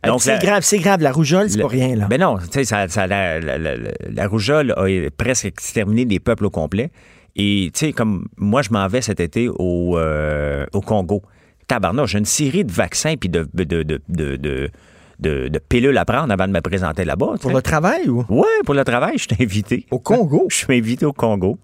[0.05, 1.01] Donc, c'est la- grave, c'est grave.
[1.03, 2.07] La rougeole, c'est pas rien, là.
[2.07, 6.45] Ben non, tu sais, ça, ça- la, la- la- rougeole a presque exterminé des peuples
[6.45, 6.91] au complet.
[7.35, 11.23] Et tu sais, comme moi, je m'en vais cet été au, euh, au Congo.
[11.67, 14.71] Tabarnak, j'ai une série de vaccins puis de, de, de, de, de,
[15.19, 17.35] de- pilules à prendre avant de me présenter là-bas.
[17.41, 18.25] Pour le travail ou?
[18.29, 19.87] Ouais, pour le travail, je suis invité.
[19.91, 20.47] Au Congo?
[20.51, 21.59] Je suis invité au Congo.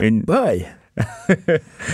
[0.00, 0.66] Une- Boy.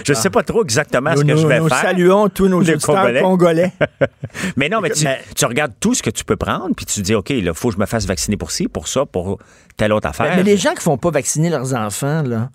[0.05, 1.81] Je sais pas trop exactement ce Nous, que je nous- vais nous faire.
[1.81, 3.73] saluons tous nos auditeurs Congolais.
[4.57, 7.31] Mais non, mais tu, regardes tout ce que tu peux prendre, puis tu dis, OK,
[7.31, 9.39] il faut que je me fasse vacciner pour ci, pour ça, pour
[9.77, 10.27] telle autre affaire.
[10.31, 12.51] Mais, mais les gens qui font pas vacciner leurs enfants, là,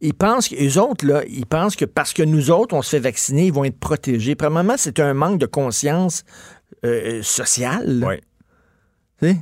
[0.00, 3.46] ils pensent autres, là, ils pensent que parce que nous autres, on se fait vacciner,
[3.46, 4.34] ils vont être protégés.
[4.34, 6.24] Premièrement, c'est un manque de conscience
[6.84, 8.00] euh, sociale.
[8.00, 8.06] là.
[8.06, 8.20] Ouais.
[9.20, 9.36] Tu sais?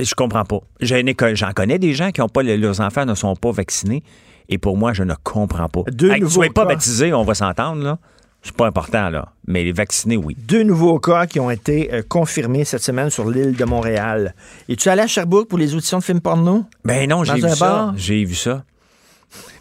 [0.00, 0.60] Je comprends pas.
[0.80, 4.02] J'en connais des gens qui ont pas, leurs enfants ne sont pas vaccinés.
[4.48, 5.82] Et pour moi, je ne comprends pas.
[5.90, 6.22] Deux Hey,
[6.54, 7.98] pas baptisé, on va s'entendre, là.
[8.42, 9.28] C'est pas important, là.
[9.46, 10.36] Mais les vaccinés, oui.
[10.36, 14.34] Deux nouveaux cas qui ont été euh, confirmés cette semaine sur l'île de Montréal.
[14.68, 16.64] Es-tu allé à Sherbrooke pour les auditions de films porno?
[16.84, 17.92] Ben non, j'ai vu ça.
[17.96, 18.64] J'ai vu ça.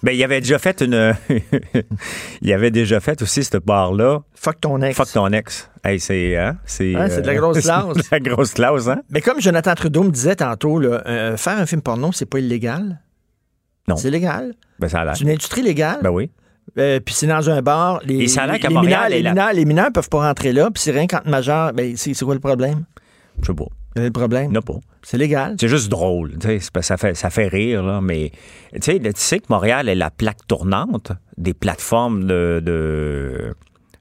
[0.04, 1.16] Ben, il avait déjà fait une.
[2.42, 4.22] il avait déjà fait aussi ce bar-là.
[4.34, 4.98] Fuck ton ex.
[4.98, 5.70] Fuck ton ex.
[5.84, 6.36] Hey, c'est.
[6.36, 6.58] Hein?
[6.66, 7.96] C'est Hein, de la grosse classe.
[7.96, 9.02] de la grosse classe, hein?
[9.12, 12.40] Mais comme Jonathan Trudeau me disait tantôt, là, euh, faire un film porno, c'est pas
[12.40, 13.00] illégal.
[13.88, 13.96] Non.
[13.96, 14.54] C'est légal.
[14.80, 15.16] Ben, ça a l'air.
[15.18, 16.00] C'est une industrie légale.
[16.02, 16.30] Ben oui.
[16.78, 18.00] Euh, puis c'est dans un bar.
[18.06, 19.92] Les, Et ça a l'air qu'à les Montréal, mineurs, les, et la- mineurs, les mineurs
[19.92, 20.70] peuvent pas rentrer là.
[20.72, 21.74] Puis c'est rien quand majeur.
[21.74, 22.86] Ben, c'est c'est quoi le problème?
[23.42, 23.66] Je sais pas.
[23.94, 24.56] Quel est le problème?
[24.56, 24.80] A pas.
[25.02, 25.56] C'est légal.
[25.60, 28.32] C'est juste drôle, tu sais, c'est parce que ça fait, ça fait rire, là, mais
[28.76, 33.54] tu sais, tu sais que Montréal est la plaque tournante des plateformes de, de,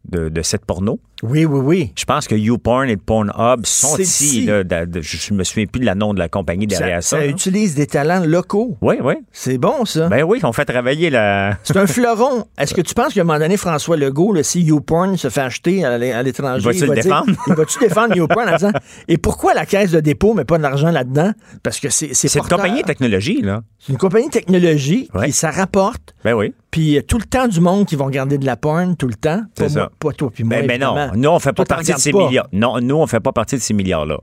[0.09, 1.01] de, de cette porno?
[1.23, 1.93] Oui, oui, oui.
[1.97, 4.47] Je pense que YouPorn et Pornhub sont ici.
[4.47, 7.17] Là, de- de- je me souviens plus de la nom de la compagnie derrière ça.
[7.17, 7.27] ça là.
[7.27, 8.77] utilise des talents locaux.
[8.81, 9.15] Oui, oui.
[9.33, 10.09] C'est bon, ça.
[10.09, 11.59] Ben oui, on fait travailler la.
[11.63, 12.47] c'est un fleuron.
[12.59, 15.41] Est-ce que tu penses qu'à un moment donné, François Legault, le si YouPorn se fait
[15.43, 17.33] acheter à l'é- à l'étranger, Va-tu il le dire- défendre?
[17.47, 18.73] il va-tu défendre YouPorn en disant
[19.09, 21.33] Et pourquoi la caisse de dépôt met pas de l'argent là-dedans?
[21.63, 23.63] Parce que c'est c'est C'est une compagnie de technologie, là.
[23.79, 25.27] C'est une compagnie de technologie Ouais.
[25.27, 26.15] qui ça rapporte.
[26.25, 26.55] Ben oui.
[26.71, 29.43] Puis tout le temps du monde qui vont regarder de la porn, tout le temps.
[29.57, 29.81] C'est Pas ça.
[29.81, 30.59] moi- Pas toi puis moi.
[30.59, 32.27] Ben, ben non, nous, on fait pas Toi, partie de ces pas.
[32.27, 32.49] milliards.
[32.53, 34.19] Non, nous, on fait pas partie de ces milliards-là.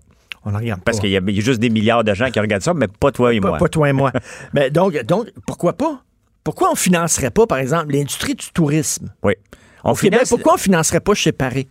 [0.45, 2.29] On ne regarde Parce qu'il y, a il y a juste des milliards de gens
[2.31, 3.57] qui regardent ça, mais pas toi et Pas, moi.
[3.57, 4.11] pas toi et moi.
[4.53, 6.01] Mais donc, donc, pourquoi pas?
[6.43, 9.11] Pourquoi on financerait pas, par exemple, l'industrie du tourisme?
[9.23, 9.33] Oui.
[9.83, 11.67] On Au Québec, finance- pourquoi on financerait pas chez Paris?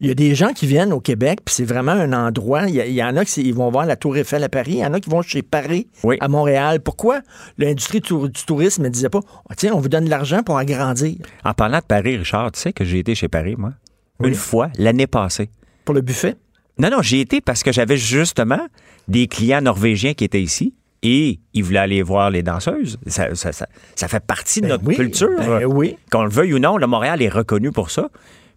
[0.00, 2.62] Il y a des gens qui viennent au Québec, puis c'est vraiment un endroit.
[2.66, 4.84] Il y, en a qui ils vont voir la Tour Eiffel à Paris, il y
[4.84, 6.16] en a qui vont chez Paris, Oui.
[6.20, 6.80] à Montréal.
[6.80, 7.20] Pourquoi
[7.56, 11.18] l'industrie du tourisme ne disait pas Ah, tiens, on vous donne de l'argent pour agrandir?
[11.44, 13.74] En parlant de Paris, Richard, tu sais que j'ai été chez Paris, moi?
[14.22, 14.28] Oui.
[14.30, 15.50] Une fois, l'année passée.
[15.84, 16.36] pour le buffet?
[16.78, 18.66] Non, non, j'y été parce que j'avais justement
[19.08, 22.98] des clients norvégiens qui étaient ici et ils voulaient aller voir les danseuses.
[23.06, 23.66] Ça, ça- ça-
[23.96, 25.28] ça fait partie de Ben notre oui, culture.
[25.36, 25.96] ben oui.
[26.10, 28.08] Qu'on le veuille ou non, le Montréal est reconnu pour ça.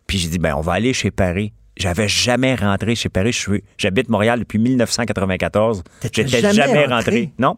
[0.07, 1.51] Puis j'ai dit, ben, on va aller chez Paris.
[1.77, 3.35] J'avais jamais rentré chez Paris.
[3.77, 5.83] J'habite Montréal depuis 1994.
[5.99, 7.31] T'étais J'étais jamais jamais rentré?
[7.39, 7.57] Non.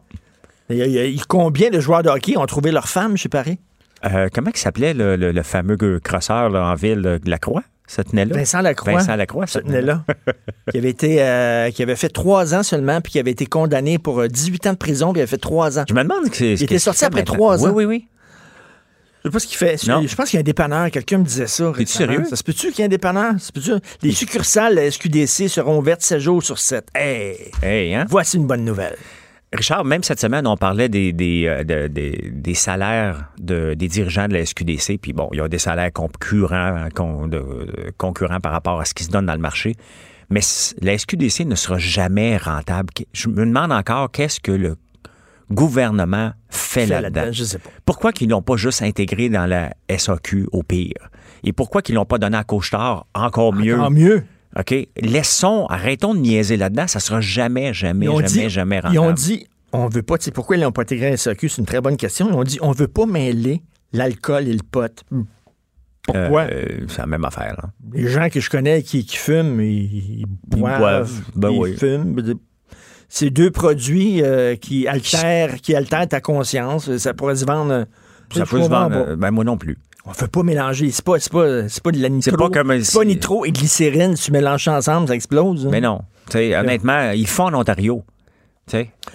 [1.28, 3.58] Combien de joueurs de hockey ont trouvé leur femme chez Paris?
[4.04, 7.62] Euh, comment il s'appelait le, le- le fameux crosseur là, en ville, là, Lacroix?
[7.88, 8.36] Ça tenait là?
[8.36, 8.92] Vincent Lacroix.
[8.92, 10.04] Vincent Lacroix, ça tenait là.
[10.70, 13.98] qui avait été, euh, qui avait fait trois ans seulement, puis qui avait été condamné
[13.98, 15.84] pour euh, 18 ans de prison, puis il avait fait trois ans.
[15.88, 17.70] Je me demande ce Il était sorti après trois ans.
[17.72, 18.08] Oui, oui, oui.
[19.24, 19.86] Je sais pas ce qu'il fait.
[19.88, 20.02] Non.
[20.06, 20.90] Je pense qu'il y a un dépanneur.
[20.90, 21.72] Quelqu'un me disait ça.
[21.72, 22.12] Récemment.
[22.12, 22.24] sérieux?
[22.28, 23.32] Ça se peut-tu qu'il y ait un dépanneur?
[23.32, 23.72] Ça se peut-tu?
[24.02, 26.86] Les succursales de la SQDC seront ouvertes 7 jours sur 7.
[26.94, 27.50] Hey!
[27.62, 28.04] Hey, hein?
[28.08, 28.96] Voici une bonne nouvelle.
[29.52, 33.88] Richard, même cette semaine, on parlait des, des, euh, de- des- des salaires de- des
[33.88, 34.98] dirigeants de la SQDC.
[34.98, 38.78] Puis bon, il y a des salaires concurrents, hein, con- de- de- concurrents par rapport
[38.80, 39.74] à ce qui se donne dans le marché.
[40.28, 40.40] Mais
[40.82, 42.90] la SQDC ne sera jamais rentable.
[43.14, 44.76] Je me demande encore qu'est-ce que le
[45.50, 47.20] gouvernement fait Fait là-dedans.
[47.22, 47.70] là-dedans, je sais pas.
[47.86, 51.08] Pourquoi qu'ils l'ont pas juste intégré dans la SAQ au pire?
[51.44, 53.76] Et pourquoi qu'ils l'ont pas donné à Couche-Tard encore mieux?
[53.76, 54.24] Encore mieux.
[54.56, 54.74] OK?
[55.00, 56.86] Laissons, arrêtons de niaiser là-dedans.
[56.86, 58.94] Ça sera jamais, jamais, jamais, dit, jamais rentable.
[58.94, 61.48] Ils ont dit, on veut pas, tu sais, pourquoi ils n'ont pas intégré la SAQ?
[61.48, 62.28] C'est une très bonne question.
[62.28, 65.04] Ils ont dit, on veut pas mêler l'alcool et le pot.
[66.02, 66.42] Pourquoi?
[66.42, 67.54] Euh, euh, c'est la même affaire.
[67.62, 67.70] là.
[67.92, 71.20] Les gens que je connais qui, qui fument, ils, ils boivent, boivent.
[71.34, 71.76] Ben ils oui.
[71.76, 72.16] fument.
[73.10, 76.96] C'est deux produits euh, qui altèrent, qui altèrent ta conscience.
[76.96, 77.86] Ça pourrait se vendre.
[78.34, 79.16] Ça peut se vendre.
[79.16, 79.78] Ben, moi non plus.
[80.08, 80.90] On ne fait pas mélanger.
[80.90, 82.30] C'est pas, c'est pas, c'est pas de la nitro.
[82.30, 84.16] C'est pas comme c'est pas nitro et glycérine.
[84.16, 85.66] Si tu mélanges ça ensemble, ça explose.
[85.66, 85.68] hein.
[85.70, 86.00] Mais non.
[86.30, 88.02] Tu sais, honnêtement, ils font en Ontario.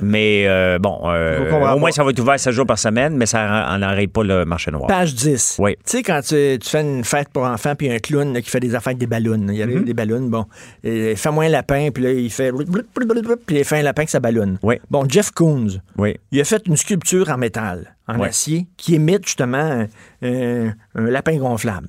[0.01, 3.25] Mais euh, bon, euh, au moins, ça va être ouvert 7 jours par semaine, mais
[3.25, 4.87] ça n'arrête pas le marché noir.
[4.87, 5.57] Page 10.
[5.59, 5.75] Oui.
[5.85, 8.41] Tu sais, quand tu, tu fais une fête pour enfants, puis il un clown là,
[8.41, 9.45] qui fait des affaires avec des ballons.
[9.49, 9.83] Il y a Mm-hmm.
[9.83, 10.45] des ballons, bon.
[10.83, 12.51] Et, Fais-moi un lapin, puis là, il fait.
[12.51, 14.57] Puis il fait un lapin avec sa ballonne.
[14.63, 14.75] Oui.
[14.89, 16.15] Bon, Jeff Koons, Oui.
[16.31, 19.87] il a fait une sculpture en métal, en acier, qui imite justement un,
[20.27, 21.87] un- un lapin gonflable.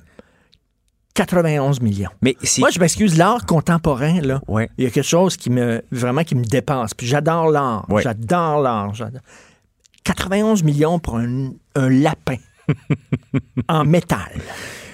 [1.15, 2.09] 91 millions.
[2.21, 2.35] Mais.
[2.59, 4.69] Moi, je m'excuse, l'art contemporain, là, Ouais.
[4.77, 6.93] il y a quelque chose qui me vraiment qui me dépasse.
[6.93, 7.85] Puis j'adore l'art.
[7.89, 8.03] Ouais.
[8.03, 8.93] J'adore l'art.
[8.93, 9.21] j'adore.
[10.03, 12.35] 91 millions pour un, un lapin
[13.67, 14.29] en métal.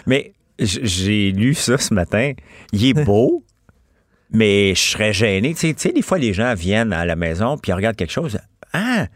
[0.07, 2.31] Mais j'ai lu ça ce matin.
[2.71, 3.43] Il est beau,
[4.31, 5.53] mais je serais gêné.
[5.53, 7.97] Tu sais, tu sais, des fois, les gens viennent à la maison puis ils regardent
[7.97, 8.37] quelque chose.
[8.73, 9.07] Ah,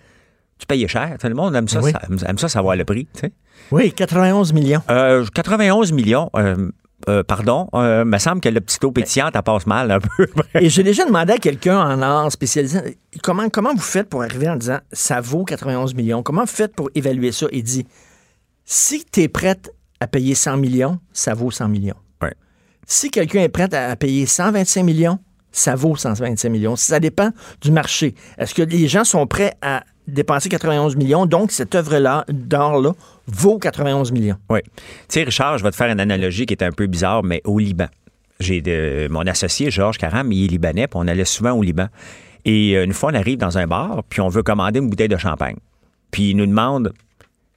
[0.58, 1.18] tu payes cher.
[1.20, 1.92] Tout le monde aime ça, Oui.
[1.92, 3.08] ça- aime ça savoir le prix.
[3.14, 3.32] tu sais.
[3.72, 4.82] Oui, 91 millions.
[4.90, 6.30] Euh, 91 millions.
[6.36, 6.72] euh,
[7.10, 10.28] euh, pardon, euh, me semble que le petit eau pétillante, elle passe mal un peu.
[10.60, 14.50] Et j'ai déjà demandé à quelqu'un en art spécialisé comment, comment vous faites pour arriver
[14.50, 16.24] en disant ça vaut 91 millions?
[16.24, 17.48] Comment vous faites pour évaluer ça?
[17.52, 17.86] Il dit
[18.66, 21.96] si tu es prête à payer 100 millions, ça vaut 100 millions.
[22.22, 22.34] Ouais.
[22.86, 25.20] Si quelqu'un est prêt à payer 125 millions,
[25.52, 26.76] ça vaut 125 millions.
[26.76, 27.30] Ça dépend
[27.62, 28.16] du marché.
[28.38, 31.26] Est-ce que les gens sont prêts à dépenser 91 millions?
[31.26, 32.92] Donc, cette œuvre-là, d'art-là,
[33.28, 34.38] vaut 91 millions.
[34.50, 34.60] Oui.
[34.66, 34.72] Tu
[35.10, 37.60] sais, Richard, je vais te faire une analogie qui est un peu bizarre, mais au
[37.60, 37.88] Liban.
[38.40, 41.88] J'ai de- mon associé, Georges Caram, il est libanais, puis on allait souvent au Liban.
[42.44, 45.08] Et euh, une fois, on arrive dans un bar, puis on veut commander une bouteille
[45.08, 45.56] de champagne.
[46.12, 46.94] Puis il nous demande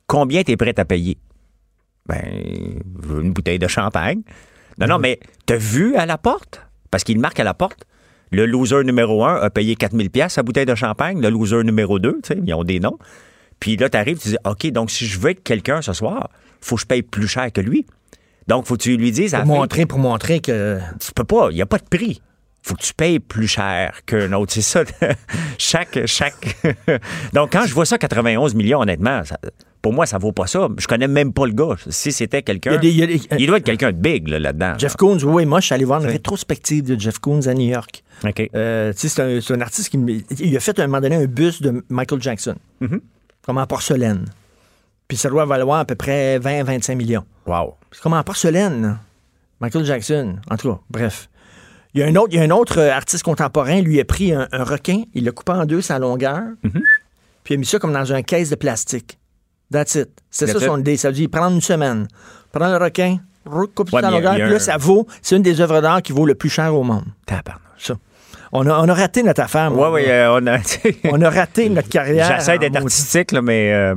[0.06, 1.18] combien tu es prêt à payer?
[2.06, 2.24] Ben,
[3.02, 4.22] je veux une bouteille de champagne.
[4.78, 6.62] Non, non, mais t'as vu à la porte?
[6.90, 7.84] Parce qu'il marque à la porte.
[8.30, 11.20] Le loser numéro un a payé 4000 pièces sa bouteille de champagne.
[11.20, 12.98] Le loser numéro 2, tu sais, ils ont des noms.
[13.60, 16.30] Puis là, tu arrives, tu dis, OK, donc si je veux être quelqu'un ce soir,
[16.60, 17.86] faut que je paye plus cher que lui.
[18.46, 20.78] Donc, faut que tu lui dises Pour fin, montrer, pour montrer que.
[21.00, 22.22] tu peux pas, il n'y a pas de prix.
[22.62, 24.52] faut que tu payes plus cher qu'un autre.
[24.52, 24.84] C'est ça.
[25.58, 26.56] chaque, chaque.
[27.34, 29.38] Donc, quand je vois ça, 91 millions, honnêtement, ça-
[29.88, 30.68] pour moi, ça vaut pas ça.
[30.76, 31.74] Je connais même pas le gars.
[31.88, 32.78] Si c'était quelqu'un.
[32.82, 34.74] il Il doit être quelqu'un de big là, là-dedans.
[34.76, 37.70] Jeff Koons, oui, moi, je suis allé voir une rétrospective de Jeff Koons à New
[37.70, 38.04] York.
[38.22, 38.50] OK.
[38.54, 39.98] Euh, tu sais, c'est un, artiste qui
[40.40, 43.00] il a fait à un moment donné un bus de Michael Jackson, Mm-hmm.
[43.46, 44.26] comme en porcelaine.
[45.08, 47.24] Puis ça doit valoir à peu près 20-25 millions.
[47.46, 47.76] Wow.
[47.90, 48.98] C'est comme en porcelaine.
[49.62, 50.36] Michael Jackson.
[50.50, 51.30] En tout cas, bref.
[51.94, 54.04] Il y a un autre, il y a un autre euh, artiste contemporain, lui a
[54.04, 56.82] pris un, un requin, il l'a coupé en deux sa longueur, Mm-hmm.
[57.42, 59.18] puis il a mis ça comme dans un caisse de plastique.
[59.70, 60.08] That's it.
[60.30, 60.96] C'est ça That's son idée.
[60.96, 62.08] Ça veut dire prendre une semaine.
[62.52, 63.18] Prendre le requin,
[63.74, 65.06] coupe Ouais, y a- longueur, puis là, ça vaut.
[65.22, 67.04] C'est une des œuvres d'art qui vaut le plus cher au monde.
[67.26, 67.62] Tabarnak.
[67.78, 67.94] Ça.
[68.52, 69.70] On a, on a raté notre affaire.
[69.70, 69.90] Moi.
[69.90, 70.58] ouais, euh, on a.
[71.12, 72.34] On a raté notre carrière.
[72.38, 73.94] J'essaie d'être en artistique, là, mais euh,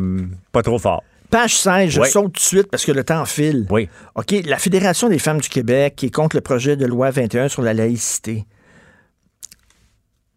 [0.51, 1.03] pas trop fort.
[1.29, 2.09] Page 16, je Oui.
[2.09, 3.65] saute tout de suite parce que le temps file.
[3.69, 3.87] Oui.
[4.15, 7.47] OK, la Fédération des femmes du Québec qui est contre le projet de loi 21
[7.47, 8.45] sur la laïcité.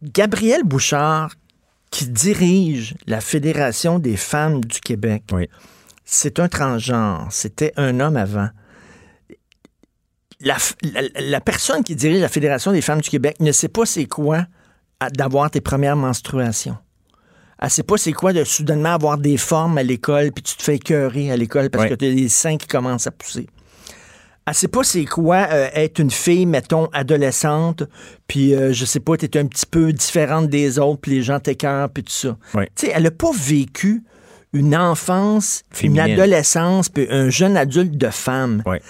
[0.03, 1.31] Gabriel Bouchard,
[1.95, 5.49] qui dirige la Fédération des femmes du Québec, Oui.
[6.05, 7.29] c'est un transgenre.
[7.31, 8.49] C'était un homme avant.
[10.41, 13.69] La, f- la- la personne qui dirige la Fédération des femmes du Québec ne sait
[13.69, 14.47] pas c'est quoi
[15.13, 16.77] d'avoir tes premières menstruations.
[17.63, 20.63] Elle sait pas c'est quoi de soudainement avoir des formes à l'école puis tu te
[20.65, 23.47] fais écœurer à l'école parce que tu as les seins qui commencent à pousser.
[24.47, 27.85] Elle sait pas c'est quoi euh, être une fille, mettons, adolescente,
[28.29, 31.23] puis euh, je sais pas, tu es un petit peu différente des autres, puis les
[31.23, 32.37] gens t'écœurent, puis tout ça.
[32.53, 32.69] Ouais.
[32.75, 34.03] Tu sais, elle a pas vécu
[34.53, 36.07] une enfance, Féminine.
[36.07, 38.63] une adolescence, puis un jeune adulte de femme.
[38.67, 38.83] Ouais.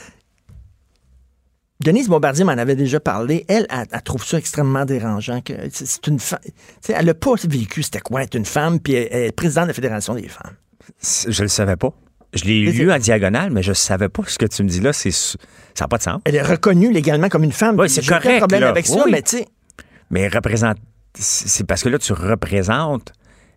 [1.81, 3.45] Denise Bombardier m'en avait déjà parlé.
[3.49, 5.41] Elle, elle, elle trouve ça extrêmement dérangeant.
[5.41, 6.39] que C'est une femme.
[6.89, 9.69] Elle n'a pas vécu c'était quoi être une femme, puis elle, elle est présidente de
[9.69, 10.55] la Fédération des femmes.
[11.29, 11.93] Je le savais pas.
[12.35, 14.93] Je l'ai lu en diagonale, mais je savais pas ce que tu me dis là.
[14.93, 15.37] C'est ça
[15.81, 16.21] n'a pas de sens.
[16.25, 17.77] Elle est reconnue légalement comme une femme.
[17.89, 18.69] C'est correct, problème là.
[18.71, 19.47] avec ça, mais tu sais,
[20.11, 20.77] Mais représente.
[21.15, 23.13] C'est parce que là, tu représentes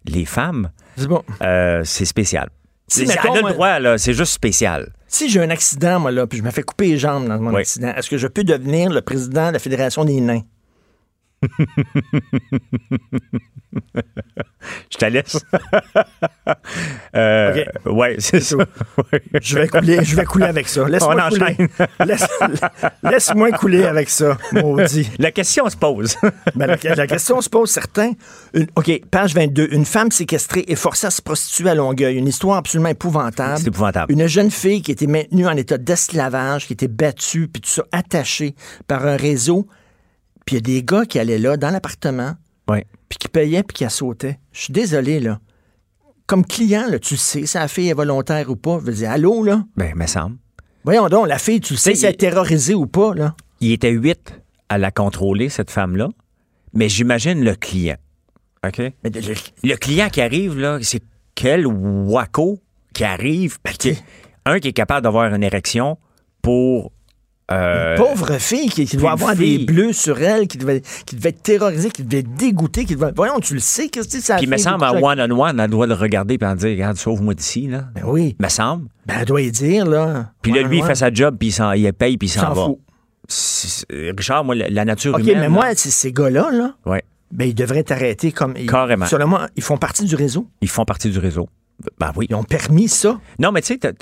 [0.06, 0.70] les femmes.
[0.96, 1.24] c'est bon.
[1.42, 2.50] Euh, c'est spécial.
[2.88, 3.98] Si, C'est- mettons, elle a moi- le droit, là.
[3.98, 4.94] C'est juste spécial.
[5.08, 7.52] Si j'ai un accident, moi, là, puis je me fais couper les jambes dans mon
[7.54, 7.62] Oui.
[7.62, 10.42] accident, est-ce que je peux devenir le président de la Fédération des nains?
[14.90, 15.38] Je te laisse.
[17.16, 18.56] euh, Ouais, c'est ça.
[18.58, 19.22] Ouais.
[19.42, 20.88] Je vais couler, je vais couler avec ça.
[20.88, 21.58] Laisse-moi couler.
[22.06, 22.28] Laisse-
[23.04, 25.10] Laisse-moi couler avec ça, maudit.
[25.20, 26.16] La question se pose.
[26.56, 28.12] Ben, la, la question se pose certain.
[28.54, 29.70] Une- OK, page 22.
[29.72, 32.16] Une femme séquestrée et forcée à se prostituer à Longueuil.
[32.18, 33.60] Une histoire absolument épouvantable.
[33.60, 34.12] C'est épouvantable.
[34.12, 37.84] Une jeune fille qui était maintenue en état d'esclavage, qui était battue, puis tout ça,
[37.92, 38.56] attachée
[38.88, 39.68] par un réseau.
[40.48, 42.34] Puis il y a des gars qui allaient là, dans l'appartement,
[42.70, 42.80] Oui.
[43.10, 44.40] puis qui payaient, puis qui sautaient.
[44.52, 45.40] Je suis désolé, là.
[46.26, 48.80] Comme client, là, tu sais, si la fille est volontaire ou pas.
[48.82, 49.64] Je veux dire, allô, là?
[49.76, 50.38] Ben, me semble.
[50.84, 53.36] Voyons donc, la fille, tu sais, si elle est terrorisée ou pas, là.
[53.60, 54.34] Il était huit
[54.70, 56.10] à la contrôler, cette femme-là.
[56.74, 57.98] Mais j'imagine le client.
[58.66, 58.80] OK?
[58.80, 61.02] Mais le- le- Le client qui arrive, là, c'est
[61.36, 62.60] quel wacko
[62.94, 63.98] qui arrive, qui-
[64.46, 65.98] un qui est capable d'avoir une érection
[66.42, 66.92] pour.
[67.52, 69.60] Euh, pauvre fille qui, qui doit une avoir fille.
[69.60, 72.96] des bleus sur elle, qui devait, qui devait être terrorisée, qui devait être dégoûtée, qui
[72.96, 73.12] devait...
[73.16, 75.94] Voyons, tu le sais, Christy, ça Puis il me semble, en one-on-one, elle doit le
[75.94, 77.86] regarder et en dire Regarde, sauve-moi d'ici, là.
[77.96, 78.88] Ben oui, Me semble.
[79.06, 80.32] ben elle doit y dire, là.
[80.42, 82.54] Puis là, lui, il fait sa job, puis il, s'en- il paye, puis il s'en
[82.54, 82.66] va.
[82.66, 82.80] fout.
[84.18, 85.36] Richard, moi, la, la nature OK, humaine.
[85.36, 88.56] mais là, moi, ces gars-là, là, ouais, ben, ils devraient être arrêtés comme...
[88.58, 89.06] ils- Carrément.
[89.28, 90.48] Moi, ils font partie du réseau.
[90.62, 91.50] ils font partie du réseau.
[92.00, 92.26] Ben oui.
[92.30, 93.20] Ils ont permis ça.
[93.40, 93.94] Non, mais tu sais,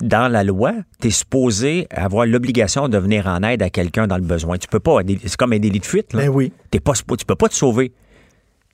[0.00, 4.16] dans la loi, tu es supposé avoir l'obligation de venir en aide à quelqu'un dans
[4.16, 4.58] le besoin.
[4.58, 4.98] Tu peux pas.
[5.24, 6.12] C'est comme un délit de fuite.
[6.12, 6.22] Là.
[6.24, 6.52] Ben oui.
[6.70, 7.92] T'es pas, tu peux pas te sauver.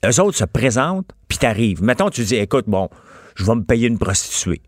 [0.05, 1.81] Eux autres se présentent, puis t'arrives.
[1.81, 2.89] Mettons, tu dis, écoute, bon,
[3.35, 4.61] je vais me payer une prostituée.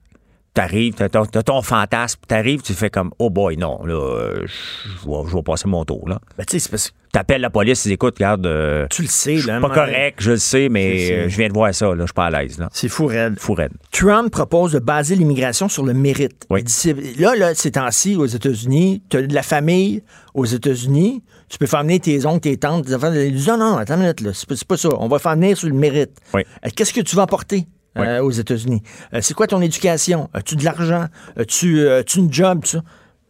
[0.55, 5.07] T'arrives, t'as ton, t'as ton fantasme, t'arrives, tu fais comme, oh boy, non, là, je
[5.07, 6.19] vais, je vais passer mon tour, là.
[6.37, 9.01] Ben, tu sais, c'est parce que T'appelles la police, tu dis, écoute, regarde, euh, tu
[9.01, 9.61] le sais, là.
[9.61, 12.13] pas correct, je le sais, mais euh, je viens de voir ça, là, je suis
[12.13, 12.67] pas à l'aise, là.
[12.73, 13.39] C'est fou, raide.
[13.39, 13.71] Fou raide.
[13.91, 16.45] Trump propose de baser l'immigration sur le mérite.
[16.49, 16.61] Oui.
[16.63, 20.03] Dit, là, là, ces temps-ci, aux États-Unis, tu as de la famille
[20.33, 23.13] aux États-Unis, tu peux faire venir tes oncles, tes tantes, tes enfants.
[23.13, 24.89] Ils disent, non, non, attends une minute, là, c'est pas, c'est pas ça.
[24.97, 26.11] On va faire venir sur le mérite.
[26.33, 26.43] Oui.
[26.65, 27.65] Euh, Qu'est-ce que tu vas apporter?
[27.97, 28.81] Euh, aux États-Unis.
[29.13, 30.29] Euh, c'est quoi ton éducation?
[30.33, 31.05] As-tu de l'argent?
[31.37, 32.65] As-tu euh, as-tu une job?
[32.65, 32.81] Ça?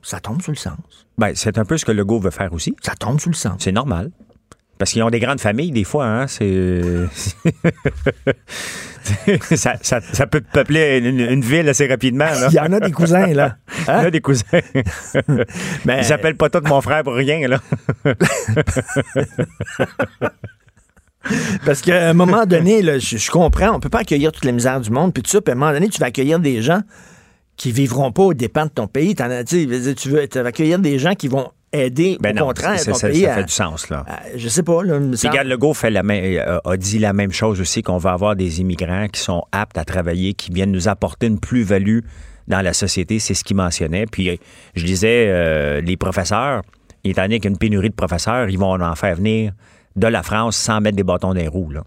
[0.02, 0.78] ça tombe sur le sens.
[1.18, 2.76] Ben, c'est un peu ce que Legault veut faire aussi.
[2.82, 3.56] Ça tombe sur le sens.
[3.60, 4.12] C'est normal.
[4.78, 6.82] Parce qu'ils ont des grandes familles, des fois, hein, c'est...
[9.56, 12.48] ça, ça- ça peut peupler une, une ville assez rapidement, là.
[12.52, 13.56] Il y en a des cousins, là.
[13.80, 14.00] Il y Hein?
[14.00, 14.44] a des cousins.
[15.86, 17.60] Mais- Ils s'appellent pas tous mon frère pour rien, là.
[21.66, 24.52] Parce qu'à un moment donné, là, je, je comprends, on peut pas accueillir toute la
[24.52, 26.62] misère du monde, puis tout ça, puis à un moment donné, tu vas accueillir des
[26.62, 26.82] gens
[27.58, 29.16] qui vivront pas aux dépens de ton pays.
[29.20, 29.66] As- tu
[30.10, 33.34] veux accueillir des gens qui vont aider, Ben au non, contraire, ton ça, pays ça
[33.34, 34.06] à- fait du sens, là.
[34.08, 37.32] à- je sais pas, là, Puis Legault fait la même- euh, a dit la même
[37.34, 40.88] chose aussi, qu'on va avoir des immigrants qui sont aptes à travailler, qui viennent nous
[40.88, 42.00] apporter une plus-value
[42.48, 43.20] dans la société.
[43.20, 44.06] C'est ce qu'il mentionnait.
[44.06, 44.40] Puis
[44.76, 46.62] je disais, euh, les professeurs,
[47.04, 49.52] étant donné qu'il y a une pénurie de professeurs, ils vont en faire venir
[49.96, 51.72] de la France sans mettre des bâtons dans les roues.
[51.72, 51.84] Là.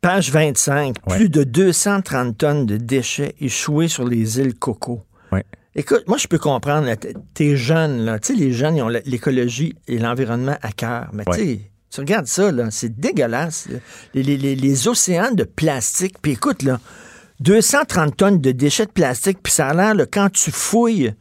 [0.00, 1.16] Page 25, Ouais.
[1.16, 5.02] plus de 230 tonnes de déchets échoués sur les îles Coco.
[5.32, 5.44] Ouais.
[5.74, 6.86] Écoute, moi, je peux comprendre,
[7.32, 8.18] t'es jeune, là.
[8.18, 11.08] Tu sais, les jeunes, ils ont l'écologie et l'environnement à cœur.
[11.12, 11.36] Mais Ouais.
[11.38, 13.68] tu sais, tu regardes ça, là, c'est dégueulasse.
[14.12, 16.16] Les, les- les- les océans de plastique.
[16.20, 16.78] Puis écoute, là,
[17.40, 21.14] 230 tonnes de déchets de plastique, puis ça a l'air, quand tu fouilles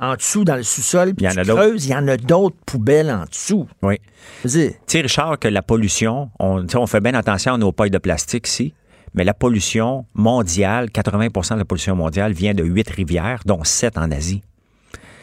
[0.00, 2.16] en dessous dans le sous-sol, puis Il y en a creuses, il y en a
[2.16, 3.66] d'autres poubelles en dessous.
[3.82, 3.96] Oui.
[4.42, 8.46] Tu sais, Richard, que la pollution, on, fait bien attention à nos pailles de plastique
[8.48, 8.74] ici,
[9.14, 13.98] mais la pollution mondiale, 80% de la pollution mondiale vient de huit rivières, dont sept
[13.98, 14.42] en Asie.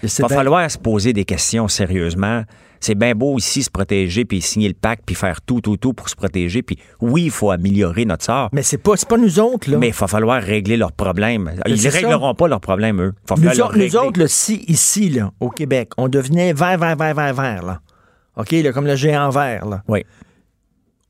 [0.03, 2.43] Il va bien- falloir se poser des questions sérieusement.
[2.79, 5.93] C'est bien beau ici se protéger, puis signer le pacte, puis faire tout, tout, tout
[5.93, 6.61] pour se protéger.
[6.61, 9.77] Puis oui, il faut améliorer notre sort, Mais c'est pas, pas nous autres, là.
[9.77, 11.51] mais il va falloir régler leurs problèmes.
[11.65, 11.89] Ils ne ça.
[11.89, 13.13] régleront pas leurs problèmes, eux.
[13.23, 16.53] Il va Nous, leur autres- nous autres, là, si ici, là, au Québec, on devenait
[16.53, 17.81] vert, vert, vert, vert, vert, là.
[18.37, 19.83] OK, là, comme le géant vert, là.
[19.87, 20.03] Oui,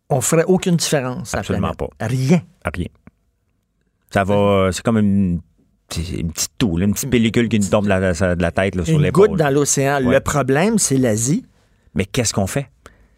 [0.09, 1.33] On ferait aucune différence.
[1.33, 1.95] à la Absolument planète.
[1.99, 2.41] Rien.
[2.73, 2.87] rien.
[4.11, 5.41] Ça va, c'est comme une,
[5.89, 8.75] c'est une petite toux, une petite pellicule qui nous tombe de la, de la tête
[8.75, 9.29] là, sur Une l'épaule.
[9.29, 10.03] goutte dans l'océan.
[10.05, 10.13] Ouais.
[10.13, 11.43] Le problème, c'est l'Asie.
[11.95, 12.67] Mais qu'est-ce qu'on fait?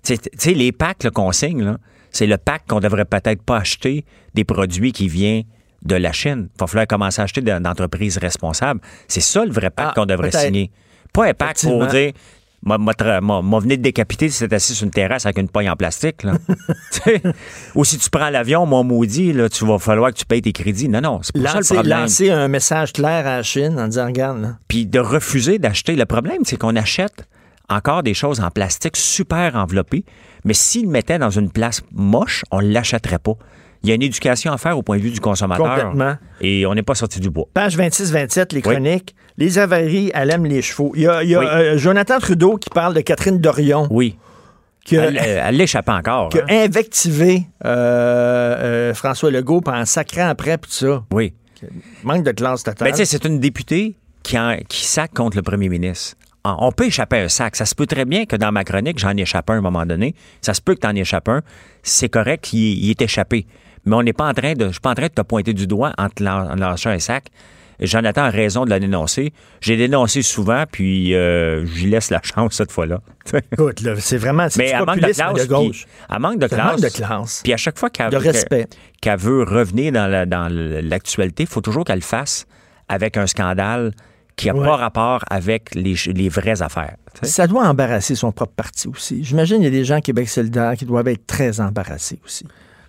[0.04, 1.76] Tu sais- les packs qu'on signe,
[2.12, 5.44] c'est le pack qu'on devrait peut-être pas acheter des produits qui viennent
[5.84, 6.50] de la Chine.
[6.56, 8.80] Il va falloir commencer à acheter de- d'entreprises responsables.
[9.08, 10.72] C'est ça le vrai pacte Ah, qu'on devrait signer.
[11.14, 12.12] Pas un pacte pour dire
[12.64, 16.24] m'a- venu de décapiter si c'est assis sur une terrasse avec une poigne en plastique.
[16.24, 16.34] Là.
[17.76, 20.52] Ou si tu prends l'avion, mon maudit, là, tu vas falloir que tu payes tes
[20.54, 20.90] crédits.
[20.90, 22.00] Non, non, c'est pas ça le Lancer, problème.
[22.00, 25.96] lancer un message clair à la Chine en disant, regarde, Puis de refuser d'acheter.
[25.96, 27.28] Le problème, c'est qu'on achète
[27.70, 30.06] encore des choses en plastique super enveloppées,
[30.46, 33.34] mais s'ils le mettaient dans une place moche, on ne l'achèterait pas.
[33.84, 35.68] Il y a une éducation à faire au point de vue du consommateur.
[35.68, 36.16] Complètement.
[36.42, 37.46] Et on n'est pas sorti du bois.
[37.54, 38.62] Page 26-27, les Oui.
[38.62, 39.16] chroniques.
[39.38, 40.92] Les avaries, elle aime les chevaux.
[40.96, 41.46] Il y a, il y a, Oui.
[41.46, 44.18] euh, Jonathan Trudeau qui parle de Catherine Dorion, Oui.
[44.84, 46.30] qui a, Elle, elle l'échappe encore.
[46.30, 46.64] qui a hein.
[46.66, 47.70] invectivé euh,
[48.90, 51.04] euh, François Legault en sacrant après, puis tout ça.
[51.12, 51.34] Oui.
[52.04, 52.88] Manque de classe totale.
[52.88, 56.16] Ben, tu sais, c'est une députée qui, en- qui sac contre le premier ministre.
[56.50, 57.56] Ah, On peut échapper à un sac.
[57.56, 59.86] Ça se peut très bien que dans ma chronique, j'en échappe un à un moment
[59.86, 60.16] donné.
[60.42, 61.42] Ça se peut que tu en échappes un.
[61.84, 63.46] C'est correct, il, il est échappé.
[63.86, 64.68] Mais on n'est pas en train de.
[64.68, 67.26] Je suis pas en train de te pointer du doigt en te lâchant un sac.
[67.80, 69.32] Jonathan a raison de la dénoncer.
[69.62, 73.02] J'ai dénoncé souvent, puis euh, j'y laisse la chance cette fois-là.
[73.52, 75.34] Écoute, là, c'est vraiment c'est Mais elle manque de classe.
[75.34, 75.86] de gauche.
[75.86, 76.66] puis- Elle manque de classe.
[76.72, 77.42] manque de classe.
[77.44, 78.68] Puis à chaque fois qu'elle qu'elle-
[79.00, 82.48] qu'elle veut revenir dans la- dans l'actualité, il faut toujours qu'elle le fasse
[82.90, 83.92] avec un scandale
[84.38, 84.64] qui n'a Ouais.
[84.66, 86.96] pas rapport avec les, vraies affaires.
[87.24, 89.24] Ça doit embarrasser son propre parti aussi.
[89.24, 92.46] J'imagine qu'il y a des gens Québec solidaire qui doivent être très embarrassés aussi.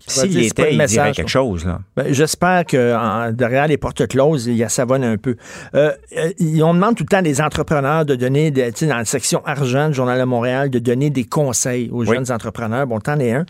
[0.06, 1.66] S'il pas était, il dirait quelque chose.
[1.94, 5.36] Ben, J'espère que en- derrière les portes closes, il y a savonne un peu.
[5.74, 8.96] Euh, euh, on demande tout le temps des entrepreneurs de donner, des- tu sais, dans
[8.96, 12.14] la section argent du Journal de Montréal, de donner des conseils aux Oui.
[12.14, 12.86] jeunes entrepreneurs.
[12.86, 13.44] Bon, t'en es un.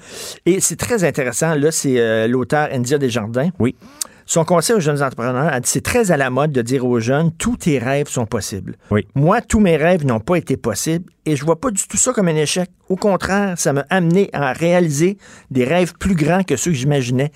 [0.47, 1.55] Et c'est très intéressant.
[1.55, 3.51] Là, c'est euh, l'auteur India Desjardins.
[3.61, 3.77] Oui.
[4.31, 7.01] Son conseil aux jeunes entrepreneurs, elle dit c'est très à la mode de dire aux
[7.01, 8.77] jeunes tous tes rêves sont possibles.
[8.91, 9.07] Oui.
[9.15, 12.13] Moi, tous mes rêves n'ont pas été possibles et je vois pas du tout ça
[12.13, 12.69] comme un échec.
[12.91, 15.17] Au contraire, ça m'a amené à réaliser
[15.51, 17.33] des rêves plus grands que ceux que j'imaginais.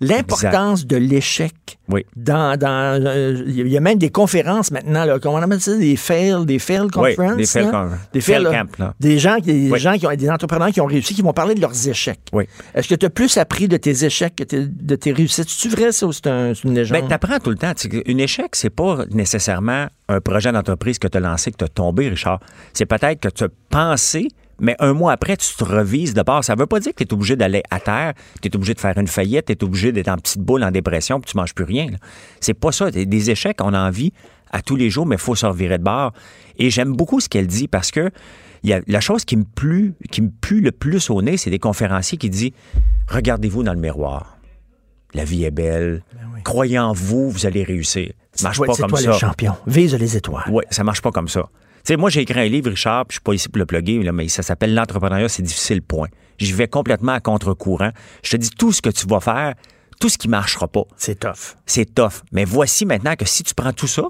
[0.00, 1.52] L'importance de l'échec.
[1.88, 2.04] Oui.
[2.16, 5.76] Dans, dans, euh, il y a même des conférences maintenant, là, comment on appelle ça,
[5.76, 7.36] des fail, des fail Oui, conferences.
[7.36, 8.50] des fail con- Des fail fail, là.
[8.50, 8.94] camp, là.
[9.00, 9.78] Des gens, des Oui.
[9.78, 12.20] gens qui ont, des entrepreneurs qui ont réussi, qui vont parler de leurs échecs.
[12.32, 12.44] Oui.
[12.74, 15.48] Est-ce que tu as plus appris de tes échecs que de tes réussites?
[15.48, 17.00] C'est-tu vrai, ça, ou c'est un- c'est une légende?
[17.00, 17.72] Ben, t'apprends tout le temps.
[17.74, 21.56] Tu sais, Un échec, c'est pas nécessairement un projet d'entreprise que tu as lancé, que
[21.56, 22.40] tu as tombé, Richard.
[22.72, 24.28] C'est peut-être que tu as pensé,
[24.60, 26.42] mais un mois après, tu te revises de bord.
[26.44, 28.80] Ça veut pas dire que tu es obligé d'aller à terre, tu es obligé de
[28.80, 31.54] faire une faillite, tu es obligé d'être en petite boule en dépression, puis tu manges
[31.54, 31.88] plus rien.
[32.40, 32.90] C'est pas ça.
[32.90, 34.12] Des- échecs, on en vit
[34.52, 36.12] à tous les jours, mais il faut se revirer de bord.
[36.58, 38.10] Et j'aime beaucoup ce qu'elle dit parce que
[38.62, 41.36] il y a, la chose qui me, plu, qui me pue le plus au nez,
[41.36, 42.52] c'est des conférenciers qui disent
[43.08, 44.38] Regardez-vous dans le miroir.
[45.14, 46.02] La vie est belle.
[46.44, 48.12] Croyez en vous, vous allez réussir.
[48.32, 49.32] Ça marche pas comme toi ça.
[49.66, 50.44] Vise les étoiles.
[50.50, 51.48] Oui, ça marche pas comme ça.
[51.86, 53.66] Tu sais, moi, j'ai écrit un livre, Richard, puis je suis pas ici pour le
[53.66, 56.08] plugger, là, mais ça s'appelle L'entrepreneuriat, c'est difficile, point.
[56.38, 57.90] J'y vais complètement à contre-courant.
[58.24, 59.54] Je te dis tout ce que tu vas faire,
[60.00, 61.54] tout ce qui marchera pas, C'est tough.
[61.64, 62.22] c'est tough.
[62.32, 64.02] Mais voici maintenant que si tu prends tout ça,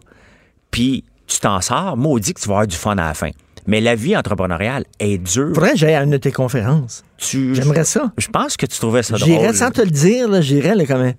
[0.70, 3.30] puis tu t'en sors, maudit que tu vas avoir du fun à la fin.
[3.66, 5.48] Mais la vie entrepreneuriale est dure.
[5.54, 7.04] Faudrait que j'aille à une de tes conférences.
[7.18, 8.10] Tu- J'aimerais ça.
[8.16, 9.28] Je pense que tu trouvais ça drôle.
[9.28, 11.14] J'irais sans te le dire, là, j'irais là, quand même.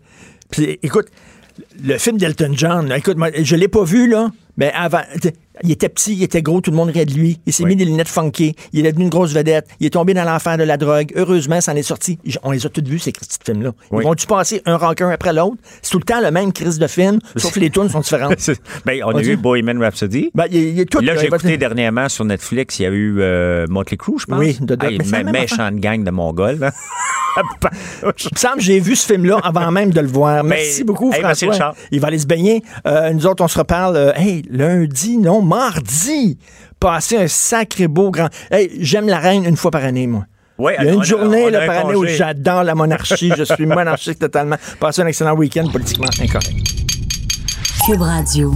[0.49, 1.07] Puis écoute,
[1.83, 5.01] le film d'Elton John, là, écoute, moi, je l'ai pas vu, là, mais avant.
[5.19, 5.33] t'sais,
[5.63, 7.39] Il était petit, il était gros, tout le monde riait de lui.
[7.47, 7.69] Il s'est Oui.
[7.69, 8.55] mis des lunettes funky.
[8.73, 9.67] Il est devenu une grosse vedette.
[9.79, 11.11] Il est tombé dans l'enfer de la drogue.
[11.15, 12.19] Heureusement, ça en est sorti.
[12.43, 13.71] On les a tous vus, ces petits films-là.
[13.91, 15.57] Ils vont-tu passer un rancœur après l'autre?
[15.81, 18.35] C'est tout le temps le même crise de film, sauf que les tunes sont différentes.
[18.85, 20.29] ben, on a eu Bohemian Rhapsody.
[20.35, 20.45] Ben,
[20.91, 24.25] tout Là, j'ai écouté dernièrement sur Netflix, il y a eu euh, Motley Crue, je
[24.25, 24.37] pense.
[24.37, 26.59] Oui, de- de- mais même méchante gang de Mongols.
[26.59, 26.71] là.
[28.03, 30.43] Il me semble que j'ai vu ce film-là avant même de le voir.
[30.43, 31.73] Merci beaucoup, hey, François.
[31.91, 32.63] Il va aller se baigner.
[32.87, 36.37] Euh, nous autres, on se reparle, euh, hey, lundi, non, mardi.
[36.79, 38.29] Passer un sacré beau grand...
[38.51, 40.25] Hey, j'aime la reine une fois par année, moi.
[40.57, 43.31] Ouais, Il y a une a- journée là, par année où j'adore la monarchie.
[43.37, 44.55] Je suis monarchique totalement.
[44.79, 46.55] Passez un excellent week-end politiquement incorrect.
[47.85, 48.53] Cube Radio.